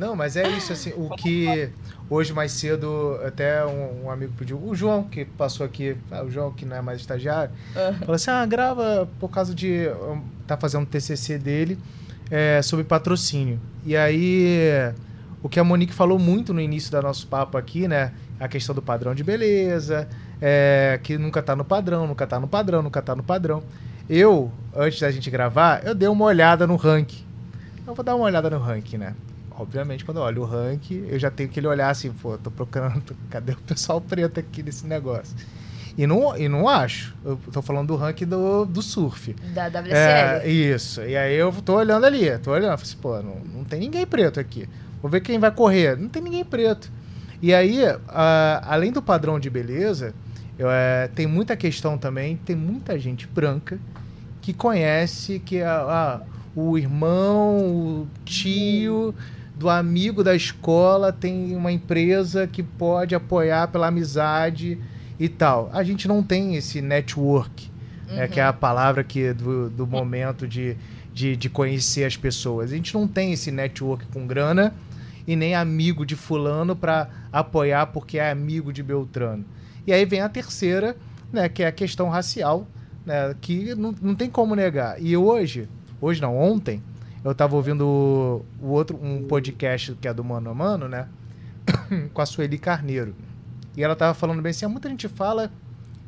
[0.00, 1.68] Não, mas é isso, assim, o que
[2.08, 6.30] hoje mais cedo até um, um, amigo pediu, o João, que passou aqui, ah, o
[6.30, 7.98] João que não é mais estagiário, uhum.
[7.98, 9.88] falou assim, ah, grava por causa de,
[10.46, 11.78] tá fazendo um TCC dele
[12.30, 13.60] é, sobre patrocínio.
[13.84, 14.90] E aí,
[15.42, 18.74] o que a Monique falou muito no início do nosso papo aqui, né, a questão
[18.74, 20.08] do padrão de beleza,
[20.40, 23.62] é, que nunca tá no padrão, nunca tá no padrão, nunca tá no padrão.
[24.08, 27.22] Eu, antes da gente gravar, eu dei uma olhada no ranking.
[27.86, 29.14] Eu vou dar uma olhada no ranking, né?
[29.60, 32.50] Obviamente, quando eu olho o ranking, eu já tenho que ele olhar assim, pô, tô
[32.50, 35.36] procurando, cadê o pessoal preto aqui nesse negócio?
[35.98, 37.14] E não, e não acho.
[37.24, 39.34] Eu tô falando do ranking do, do surf.
[39.54, 39.92] Da WSL.
[39.92, 41.02] É, isso.
[41.02, 44.06] E aí eu tô olhando ali, tô olhando, falei assim, pô, não, não tem ninguém
[44.06, 44.68] preto aqui.
[45.02, 45.96] Vou ver quem vai correr.
[45.98, 46.90] Não tem ninguém preto.
[47.42, 47.80] E aí,
[48.62, 50.14] além do padrão de beleza,
[50.58, 53.78] eu, uh, tem muita questão também, tem muita gente branca
[54.42, 56.20] que conhece que uh,
[56.54, 59.14] o irmão, o tio
[59.60, 64.78] do amigo da escola tem uma empresa que pode apoiar pela amizade
[65.18, 65.68] e tal.
[65.74, 67.70] A gente não tem esse network,
[68.08, 68.16] uhum.
[68.16, 70.78] né, que é a palavra que do, do momento de,
[71.12, 72.72] de, de, conhecer as pessoas.
[72.72, 74.74] A gente não tem esse network com grana
[75.26, 79.44] e nem amigo de fulano para apoiar porque é amigo de Beltrano.
[79.86, 80.96] E aí vem a terceira,
[81.30, 82.66] né, que é a questão racial,
[83.04, 84.96] né, que não, não tem como negar.
[84.98, 85.68] E hoje,
[86.00, 86.80] hoje não, ontem,
[87.22, 91.06] eu tava ouvindo o, o outro, um podcast que é do Mano a Mano, né?
[92.14, 93.14] com a Sueli Carneiro.
[93.76, 95.50] E ela tava falando bem assim: muita gente fala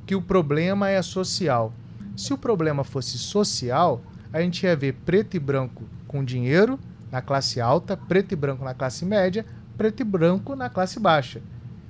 [0.07, 1.72] que o problema é social.
[2.16, 4.01] Se o problema fosse social,
[4.33, 6.79] a gente ia ver preto e branco com dinheiro
[7.11, 9.44] na classe alta, preto e branco na classe média,
[9.77, 11.42] preto e branco na classe baixa.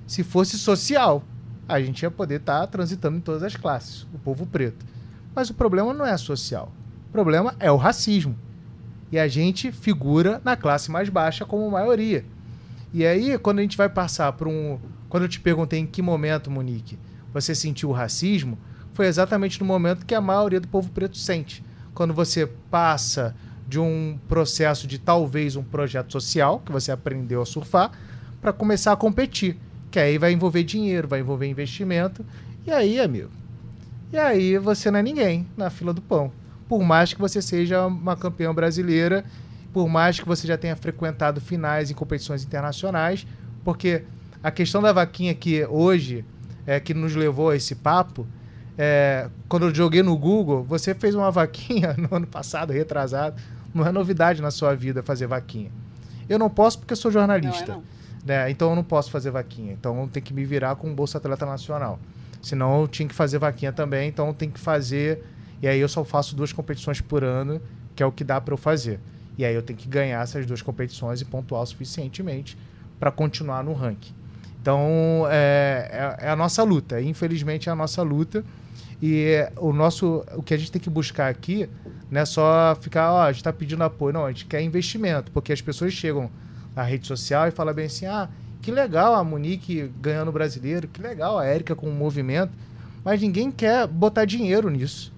[0.06, 1.22] Se fosse social,
[1.68, 4.85] a gente ia poder estar tá transitando em todas as classes, o povo preto.
[5.32, 6.72] Mas o problema não é social.
[7.08, 8.37] O problema é o racismo
[9.12, 12.25] e a gente figura na classe mais baixa como maioria.
[12.94, 14.79] E aí, quando a gente vai passar por um.
[15.09, 16.98] Quando eu te perguntei em que momento, Monique,
[17.33, 18.59] você sentiu o racismo,
[18.94, 21.62] foi exatamente no momento que a maioria do povo preto sente.
[21.94, 23.37] Quando você passa
[23.68, 27.92] de um processo de talvez um projeto social, que você aprendeu a surfar,
[28.40, 29.59] para começar a competir.
[29.90, 32.25] Que aí vai envolver dinheiro, vai envolver investimento.
[32.66, 33.31] E aí, amigo?
[34.11, 36.33] E aí você não é ninguém na fila do pão.
[36.72, 39.26] Por mais que você seja uma campeã brasileira,
[39.74, 43.26] por mais que você já tenha frequentado finais em competições internacionais,
[43.62, 44.04] porque
[44.42, 46.24] a questão da vaquinha que hoje
[46.66, 48.26] é que nos levou a esse papo,
[48.78, 53.37] é, quando eu joguei no Google, você fez uma vaquinha no ano passado, retrasado.
[53.74, 55.70] Não é novidade na sua vida fazer vaquinha.
[56.26, 57.66] Eu não posso porque eu sou jornalista.
[57.66, 57.85] Não é não.
[58.24, 58.50] Né?
[58.50, 59.74] Então eu não posso fazer vaquinha.
[59.74, 62.00] Então tem que me virar com o Bolsa Atleta Nacional.
[62.40, 65.22] Senão eu tinha que fazer vaquinha também, então tem que fazer.
[65.62, 67.62] E aí eu só faço duas competições por ano,
[67.94, 68.98] que é o que dá para eu fazer.
[69.38, 72.59] E aí eu tenho que ganhar essas duas competições e pontuar suficientemente
[72.98, 74.12] para continuar no ranking.
[74.61, 77.01] Então é, é, é, a nossa luta.
[77.01, 78.44] Infelizmente é a nossa luta.
[79.01, 81.68] E o nosso, o que a gente tem que buscar aqui
[82.09, 85.33] não é só ficar, ó, a gente está pedindo apoio, não, a gente quer investimento,
[85.33, 86.31] porque as pessoas chegam
[86.77, 88.29] na rede social e falam bem assim, ah,
[88.61, 92.53] que legal a Monique ganhando o brasileiro, que legal a Érica com o movimento,
[93.05, 95.12] mas ninguém quer botar dinheiro nisso.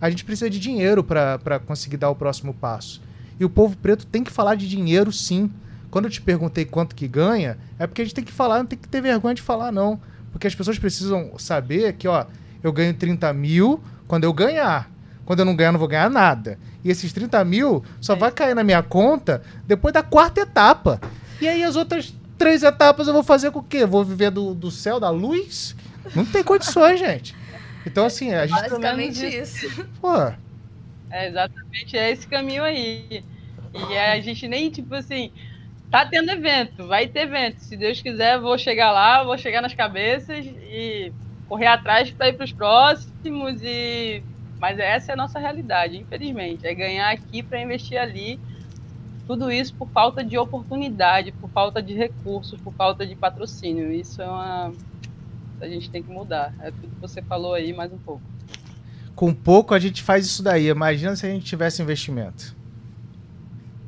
[0.00, 3.00] A gente precisa de dinheiro para conseguir dar o próximo passo.
[3.38, 5.50] E o povo preto tem que falar de dinheiro sim.
[5.90, 8.66] Quando eu te perguntei quanto que ganha, é porque a gente tem que falar, não
[8.66, 10.00] tem que ter vergonha de falar, não.
[10.30, 12.26] Porque as pessoas precisam saber que, ó,
[12.62, 14.90] eu ganho 30 mil quando eu ganhar.
[15.24, 16.58] Quando eu não ganhar, não vou ganhar nada.
[16.84, 18.16] E esses 30 mil só é.
[18.16, 21.00] vai cair na minha conta depois da quarta etapa.
[21.40, 23.84] E aí as outras três etapas eu vou fazer com o quê?
[23.84, 25.74] Vou viver do, do céu, da luz?
[26.14, 27.34] Não tem condições, gente.
[27.88, 28.60] Então, assim, a gente.
[28.60, 29.88] Basicamente isso.
[30.00, 30.14] Pô.
[31.10, 33.24] É exatamente é esse caminho aí.
[33.90, 35.32] E a gente nem, tipo assim,
[35.90, 37.60] tá tendo evento, vai ter evento.
[37.60, 41.12] Se Deus quiser, vou chegar lá, vou chegar nas cabeças e
[41.48, 44.22] correr atrás para ir para os próximos e
[44.60, 48.40] mas essa é a nossa realidade, infelizmente, é ganhar aqui para investir ali.
[49.26, 53.92] Tudo isso por falta de oportunidade, por falta de recursos, por falta de patrocínio.
[53.92, 54.72] Isso é uma
[55.60, 56.54] a gente tem que mudar.
[56.60, 58.22] É tudo que você falou aí, mais um pouco.
[59.14, 60.68] Com pouco a gente faz isso daí.
[60.68, 62.56] Imagina se a gente tivesse investimento.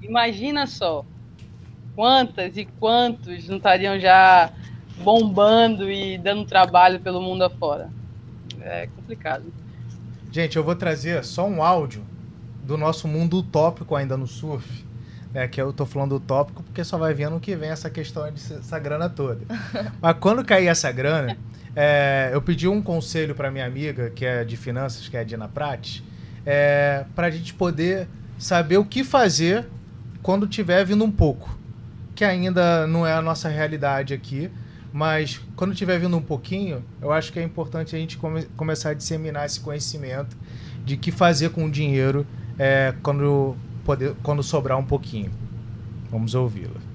[0.02, 1.04] Imagina só
[1.94, 4.50] quantas e quantos não estariam já
[5.02, 7.90] bombando e dando trabalho pelo mundo afora.
[8.61, 9.52] É complicado.
[10.33, 12.04] Gente, eu vou trazer só um áudio
[12.64, 14.88] do nosso mundo utópico ainda no surf.
[15.33, 18.78] Né, que eu tô falando utópico porque só vai vendo que vem essa questão dessa
[18.80, 19.40] grana toda.
[20.02, 21.37] Mas quando cair essa grana,
[21.74, 25.24] é, eu pedi um conselho para minha amiga, que é de finanças, que é a
[25.24, 26.02] Dina Prates,
[26.44, 29.66] é, para a gente poder saber o que fazer
[30.22, 31.59] quando tiver vindo um pouco.
[32.14, 34.50] Que ainda não é a nossa realidade aqui,
[34.92, 38.90] mas quando tiver vindo um pouquinho, eu acho que é importante a gente come começar
[38.90, 40.37] a disseminar esse conhecimento
[40.85, 42.26] de que fazer com o dinheiro
[42.59, 45.30] é, quando, poder, quando sobrar um pouquinho.
[46.11, 46.89] Vamos ouvi-la.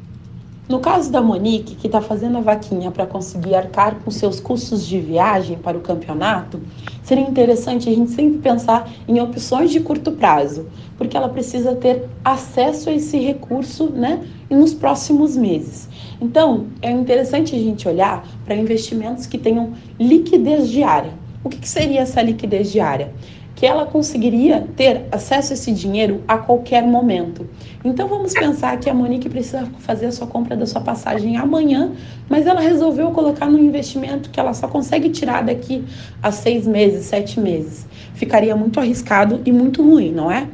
[0.68, 4.84] No caso da Monique, que está fazendo a vaquinha para conseguir arcar com seus custos
[4.88, 6.60] de viagem para o campeonato,
[7.04, 10.66] seria interessante a gente sempre pensar em opções de curto prazo,
[10.98, 15.88] porque ela precisa ter acesso a esse recurso né, nos próximos meses.
[16.20, 21.14] Então, é interessante a gente olhar para investimentos que tenham liquidez diária.
[21.44, 23.14] O que, que seria essa liquidez diária?
[23.56, 27.50] Que ela conseguiria ter acesso a esse dinheiro a qualquer momento.
[27.84, 31.94] Então vamos pensar que a Monique precisa fazer a sua compra da sua passagem amanhã,
[32.30, 35.84] mas ela resolveu colocar no investimento que ela só consegue tirar daqui
[36.22, 37.88] a seis meses, sete meses.
[38.14, 40.48] Ficaria muito arriscado e muito ruim, não é?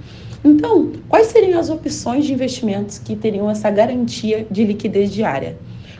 [0.44, 5.58] Então, quais seriam as opções de investimentos que teriam essa garantia de liquidez diária?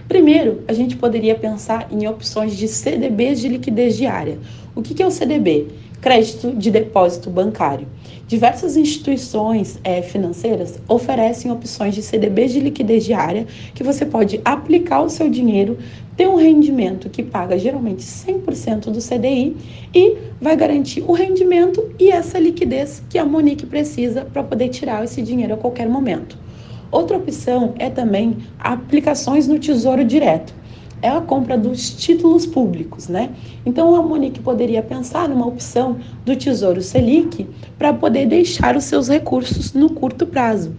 [0.08, 4.40] Primeiro, a gente poderia pensar em opções de CDBs de liquidez diária.
[4.76, 5.68] O que é o CDB?
[6.02, 7.88] Crédito de depósito bancário.
[8.28, 15.04] Diversas instituições é, financeiras oferecem opções de CDBs de liquidez diária que você pode aplicar
[15.04, 15.78] o seu dinheiro,
[16.18, 19.56] ter um rendimento que paga geralmente 100% do CDI
[19.94, 25.04] e vai garantir o rendimento e essa liquidez que a Monique precisa para poder tirar
[25.04, 26.36] esse dinheiro a qualquer momento.
[26.92, 30.61] Outra opção é também aplicações no Tesouro Direto
[31.02, 33.32] é a compra dos títulos públicos, né?
[33.66, 37.48] Então a Monique poderia pensar numa opção do Tesouro Selic
[37.78, 40.74] para poder deixar os seus recursos no curto prazo.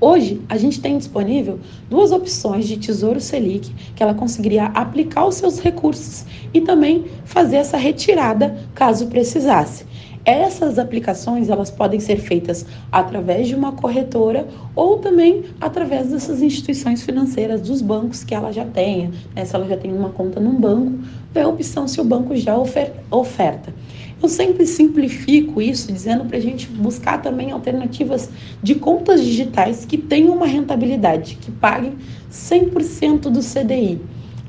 [0.00, 5.36] Hoje, a gente tem disponível duas opções de Tesouro Selic que ela conseguiria aplicar os
[5.36, 9.86] seus recursos e também fazer essa retirada caso precisasse.
[10.24, 17.02] Essas aplicações elas podem ser feitas através de uma corretora ou também através dessas instituições
[17.02, 19.10] financeiras, dos bancos que ela já tenha.
[19.36, 19.44] Né?
[19.44, 20.98] Se ela já tem uma conta num banco,
[21.34, 23.74] é a opção se o banco já oferta.
[24.22, 28.30] Eu sempre simplifico isso, dizendo para a gente buscar também alternativas
[28.62, 31.92] de contas digitais que tenham uma rentabilidade, que paguem
[32.32, 34.00] 100% do CDI.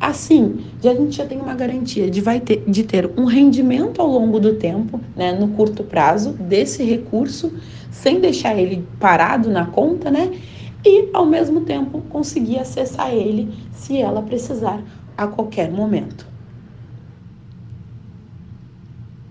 [0.05, 4.07] Assim, a gente já tem uma garantia de, vai ter, de ter um rendimento ao
[4.07, 7.51] longo do tempo, né, no curto prazo, desse recurso,
[7.89, 10.31] sem deixar ele parado na conta, né?
[10.85, 14.79] E, ao mesmo tempo, conseguir acessar ele se ela precisar
[15.17, 16.27] a qualquer momento.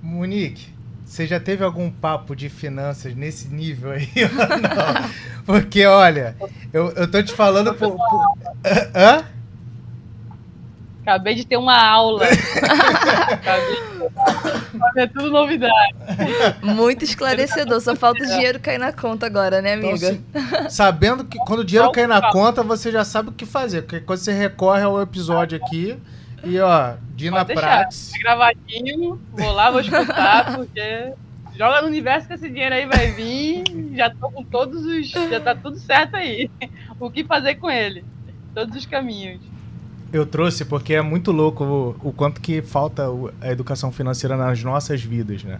[0.03, 0.70] Monique,
[1.05, 4.09] você já teve algum papo de finanças nesse nível aí?
[4.27, 5.11] não?
[5.47, 6.35] Porque, olha,
[6.72, 7.93] eu, eu tô te falando por.
[7.93, 8.39] por...
[8.93, 9.34] Hã?
[11.05, 12.25] Acabei de ter uma aula.
[13.31, 15.95] Acabei de ter tudo novidade.
[16.63, 17.79] Muito esclarecedor.
[17.83, 20.13] Só falta o dinheiro cair na conta agora, né, então, amiga?
[20.13, 23.45] Então, se, sabendo que quando o dinheiro cair na conta, você já sabe o que
[23.45, 23.83] fazer.
[23.83, 25.95] Porque quando você recorre ao episódio aqui
[26.43, 28.13] e, ó, Dina Prates.
[28.13, 31.13] Tá gravadinho, vou lá, vou escutar, porque
[31.55, 33.63] joga no universo que esse dinheiro aí vai vir.
[33.95, 35.11] Já tô com todos os.
[35.11, 36.51] Já tá tudo certo aí.
[36.99, 38.05] O que fazer com ele?
[38.55, 39.41] Todos os caminhos.
[40.15, 43.03] Eu trouxe porque é muito louco o, o quanto que falta
[43.41, 45.59] a educação financeira nas nossas vidas, né?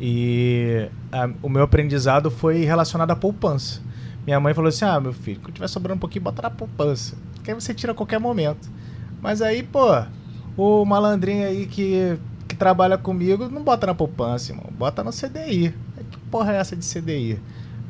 [0.00, 3.82] E a, o meu aprendizado foi relacionado à poupança.
[4.24, 7.14] Minha mãe falou assim: ah, meu filho, quando tiver sobrando um pouquinho, bota na poupança.
[7.44, 8.66] Que aí você tira a qualquer momento.
[9.20, 10.02] Mas aí, pô,
[10.56, 12.18] o malandrinho aí que,
[12.48, 14.72] que trabalha comigo não bota na poupança, irmão.
[14.72, 15.74] Bota no CDI.
[16.10, 17.38] Que porra é essa de CDI?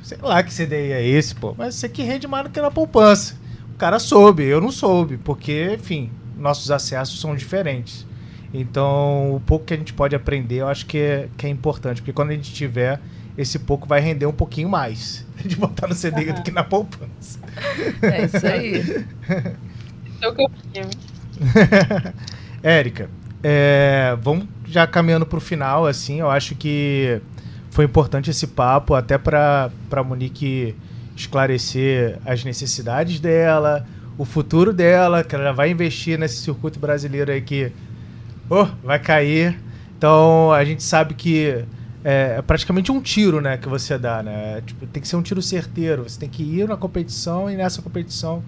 [0.03, 1.55] Sei lá que CDI é esse, pô.
[1.57, 3.41] Mas isso aqui rende mais do que na poupança
[3.83, 6.09] cara soube, eu não soube, porque, enfim,
[6.39, 8.07] nossos acessos são diferentes.
[8.55, 12.01] Então, o pouco que a gente pode aprender, eu acho que é, que é importante,
[12.01, 13.01] porque quando a gente tiver,
[13.37, 16.35] esse pouco vai render um pouquinho mais de botar no CD uhum.
[16.35, 17.41] do que na poupança.
[18.03, 19.05] É isso aí.
[20.23, 20.33] eu
[22.63, 23.11] Érica,
[23.43, 27.21] é, vamos já caminhando para o final, assim, eu acho que
[27.73, 29.73] foi importante esse papo, até para
[30.07, 30.77] Monique
[31.17, 33.87] esclarecer as necessidades dela,
[34.17, 37.73] o futuro dela, que ela vai investir nesse circuito brasileiro aí que
[38.49, 39.59] oh, vai cair.
[39.97, 41.65] Então a gente sabe que
[42.05, 44.61] é, é praticamente um tiro, né, que você dá, né?
[44.67, 46.03] Tipo, tem que ser um tiro certeiro.
[46.03, 48.43] Você tem que ir na competição e nessa competição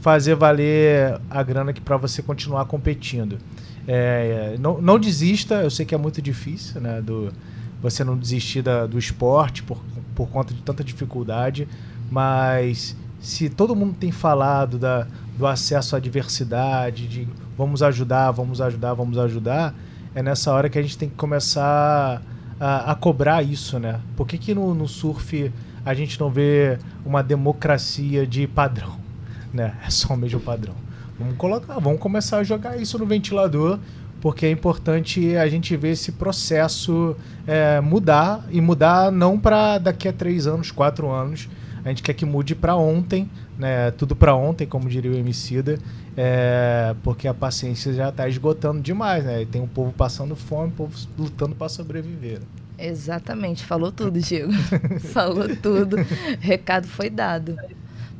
[0.00, 3.38] fazer valer a grana para você continuar competindo.
[3.86, 7.32] É, não, não desista, eu sei que é muito difícil, né, do
[7.80, 9.82] você não desistir da, do esporte por,
[10.14, 11.68] por conta de tanta dificuldade,
[12.10, 15.06] mas se todo mundo tem falado da,
[15.36, 19.74] do acesso à diversidade, de vamos ajudar, vamos ajudar, vamos ajudar,
[20.14, 22.22] é nessa hora que a gente tem que começar
[22.58, 24.00] a, a cobrar isso, né?
[24.16, 25.52] Por que, que no, no surf
[25.84, 28.98] a gente não vê uma democracia de padrão?
[29.50, 29.74] Né?
[29.82, 30.74] É só o mesmo padrão.
[31.18, 33.78] Vamos colocar, vamos começar a jogar isso no ventilador,
[34.20, 40.06] porque é importante a gente ver esse processo é, mudar e mudar não para daqui
[40.06, 41.48] a três anos, quatro anos,
[41.88, 43.28] a gente quer que mude para ontem,
[43.58, 43.90] né?
[43.92, 45.78] Tudo para ontem, como diria o Emicida,
[46.16, 49.46] é, porque a paciência já está esgotando demais, né?
[49.50, 52.40] Tem um povo passando fome, um povo lutando para sobreviver.
[52.78, 54.52] Exatamente, falou tudo, Diego.
[55.12, 55.96] falou tudo.
[56.38, 57.56] Recado foi dado.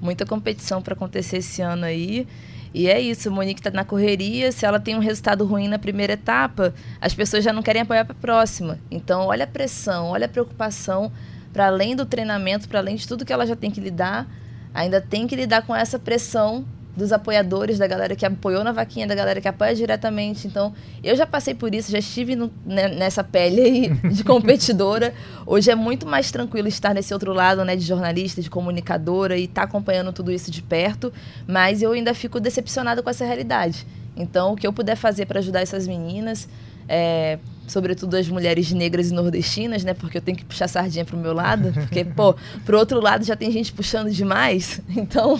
[0.01, 2.27] Muita competição para acontecer esse ano aí.
[2.73, 4.51] E é isso, Monique está na correria.
[4.53, 8.05] Se ela tem um resultado ruim na primeira etapa, as pessoas já não querem apoiar
[8.05, 8.79] para a próxima.
[8.91, 11.13] Então, olha a pressão, olha a preocupação
[11.53, 14.27] para além do treinamento, para além de tudo que ela já tem que lidar,
[14.73, 16.65] ainda tem que lidar com essa pressão
[16.99, 20.49] dos apoiadores, da galera que apoiou na vaquinha, da galera que apoia diretamente.
[20.49, 25.15] Então, eu já passei por isso, já estive no, né, nessa pele aí de competidora.
[25.47, 29.45] Hoje é muito mais tranquilo estar nesse outro lado, né, de jornalista, de comunicadora e
[29.45, 31.13] estar tá acompanhando tudo isso de perto,
[31.47, 33.87] mas eu ainda fico decepcionada com essa realidade.
[34.17, 36.49] Então, o que eu puder fazer para ajudar essas meninas,
[36.89, 37.39] é,
[37.69, 39.95] sobretudo as mulheres negras e nordestinas, né?
[39.95, 43.37] Porque eu tenho que puxar sardinha pro meu lado, porque, pô, pro outro lado já
[43.37, 44.81] tem gente puxando demais.
[44.99, 45.39] Então,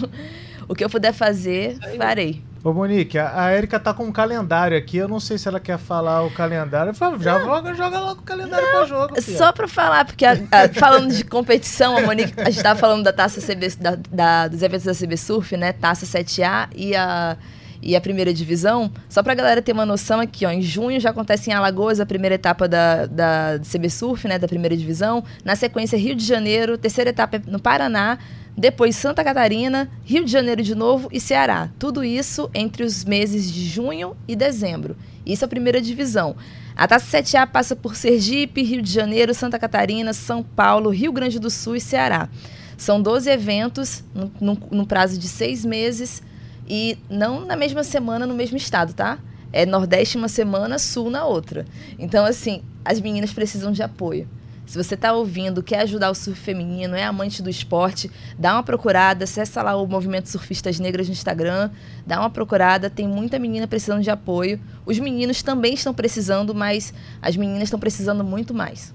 [0.69, 2.43] o que eu puder fazer, farei.
[2.63, 4.97] Ô, Monique, a, a Erika tá com um calendário aqui.
[4.97, 6.93] Eu não sei se ela quer falar o calendário.
[7.21, 9.21] Já joga, joga logo o calendário não, pra jogo.
[9.21, 9.39] Filha.
[9.39, 13.05] Só pra falar, porque a, a, falando de competição, a Monique, a gente tava falando
[13.05, 15.73] da taça CB, da, da, dos eventos da CB Surf, né?
[15.73, 17.37] Taça 7A e a
[17.81, 20.99] e a primeira divisão, só para a galera ter uma noção aqui, ó, em junho
[20.99, 25.23] já acontece em Alagoas a primeira etapa da, da CB Surf, né, da primeira divisão.
[25.45, 28.19] Na sequência, Rio de Janeiro, terceira etapa é no Paraná,
[28.57, 31.71] depois Santa Catarina, Rio de Janeiro de novo e Ceará.
[31.79, 34.97] Tudo isso entre os meses de junho e dezembro.
[35.25, 36.35] Isso é a primeira divisão.
[36.75, 41.39] A Taça 7A passa por Sergipe, Rio de Janeiro, Santa Catarina, São Paulo, Rio Grande
[41.39, 42.29] do Sul e Ceará.
[42.77, 44.05] São 12 eventos
[44.41, 46.23] no, prazo de seis meses
[46.69, 49.19] e não na mesma semana no mesmo estado, tá?
[49.53, 51.65] É Nordeste uma semana, Sul na outra.
[51.99, 54.29] Então, assim, as meninas precisam de apoio.
[54.67, 58.63] Se você está ouvindo, quer ajudar o surf feminino, é amante do esporte, dá uma
[58.63, 61.71] procurada, acessa lá o Movimento Surfistas Negras no Instagram,
[62.07, 64.61] dá uma procurada, tem muita menina precisando de apoio.
[64.85, 66.93] Os meninos também estão precisando, mas
[67.23, 68.93] as meninas estão precisando muito mais.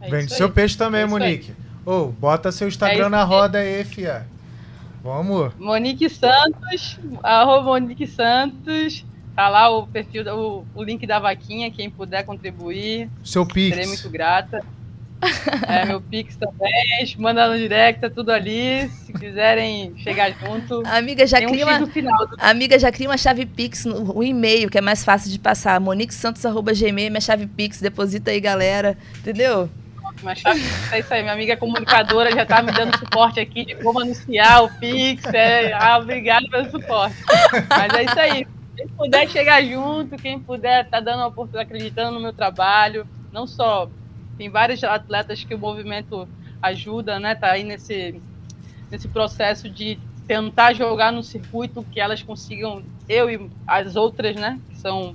[0.00, 1.52] É Vende seu peixe também, é Monique.
[1.86, 4.26] Ô, oh, bota seu Instagram é na roda aí, fia.
[5.02, 5.52] Vamos.
[5.58, 9.04] Monique Santos, arroba Monique Santos.
[9.34, 13.08] Tá lá o perfil, o, o link da vaquinha, quem puder contribuir.
[13.24, 13.74] Seu Pix.
[13.74, 14.62] Serei muito grata.
[15.68, 18.88] É, meu Pix também, manda no direct, tá tudo ali.
[19.06, 20.82] Se quiserem chegar junto.
[20.84, 24.78] amiga, já cria um uma, amiga, já cria uma chave Pix, no, o e-mail, que
[24.78, 25.80] é mais fácil de passar.
[25.80, 28.98] moniquesantos.gmail, minha chave Pix, deposita aí, galera.
[29.18, 29.70] Entendeu?
[30.36, 30.60] Chave
[30.92, 34.62] é isso aí, minha amiga comunicadora já tá me dando suporte aqui de como anunciar
[34.64, 35.24] o Pix.
[35.32, 37.16] É, ah, obrigado pelo suporte.
[37.68, 38.46] Mas é isso aí.
[38.76, 43.88] Quem puder chegar junto, quem puder tá dando oportunidade, acreditando no meu trabalho, não só
[44.38, 46.28] tem vários atletas que o movimento
[46.60, 47.34] ajuda, né?
[47.34, 48.20] Tá aí nesse,
[48.90, 54.58] nesse processo de tentar jogar no circuito que elas consigam, eu e as outras, né?
[54.70, 55.14] Que são.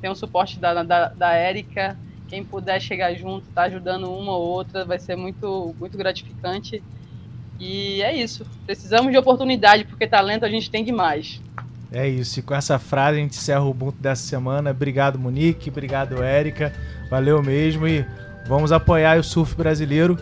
[0.00, 1.96] Tem o suporte da, da, da Érica.
[2.30, 6.80] Quem puder chegar junto, tá ajudando uma ou outra, vai ser muito, muito gratificante.
[7.58, 8.46] E é isso.
[8.64, 11.42] Precisamos de oportunidade, porque talento a gente tem demais.
[11.90, 12.38] É isso.
[12.38, 14.70] E com essa frase a gente encerra o Ubuntu dessa semana.
[14.70, 15.70] Obrigado, Monique.
[15.70, 16.72] Obrigado, Érica.
[17.10, 18.06] Valeu mesmo e
[18.46, 20.16] vamos apoiar o surf brasileiro,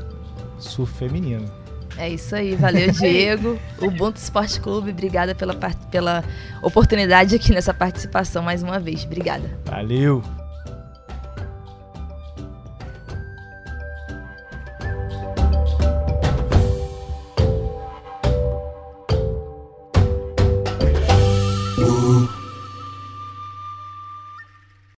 [0.58, 1.52] surf feminino.
[1.98, 3.58] É isso aí, valeu Diego.
[3.82, 5.54] Ubuntu Esporte Clube, obrigada pela,
[5.90, 6.24] pela
[6.62, 9.04] oportunidade aqui nessa participação mais uma vez.
[9.04, 9.50] Obrigada.
[9.66, 10.22] Valeu.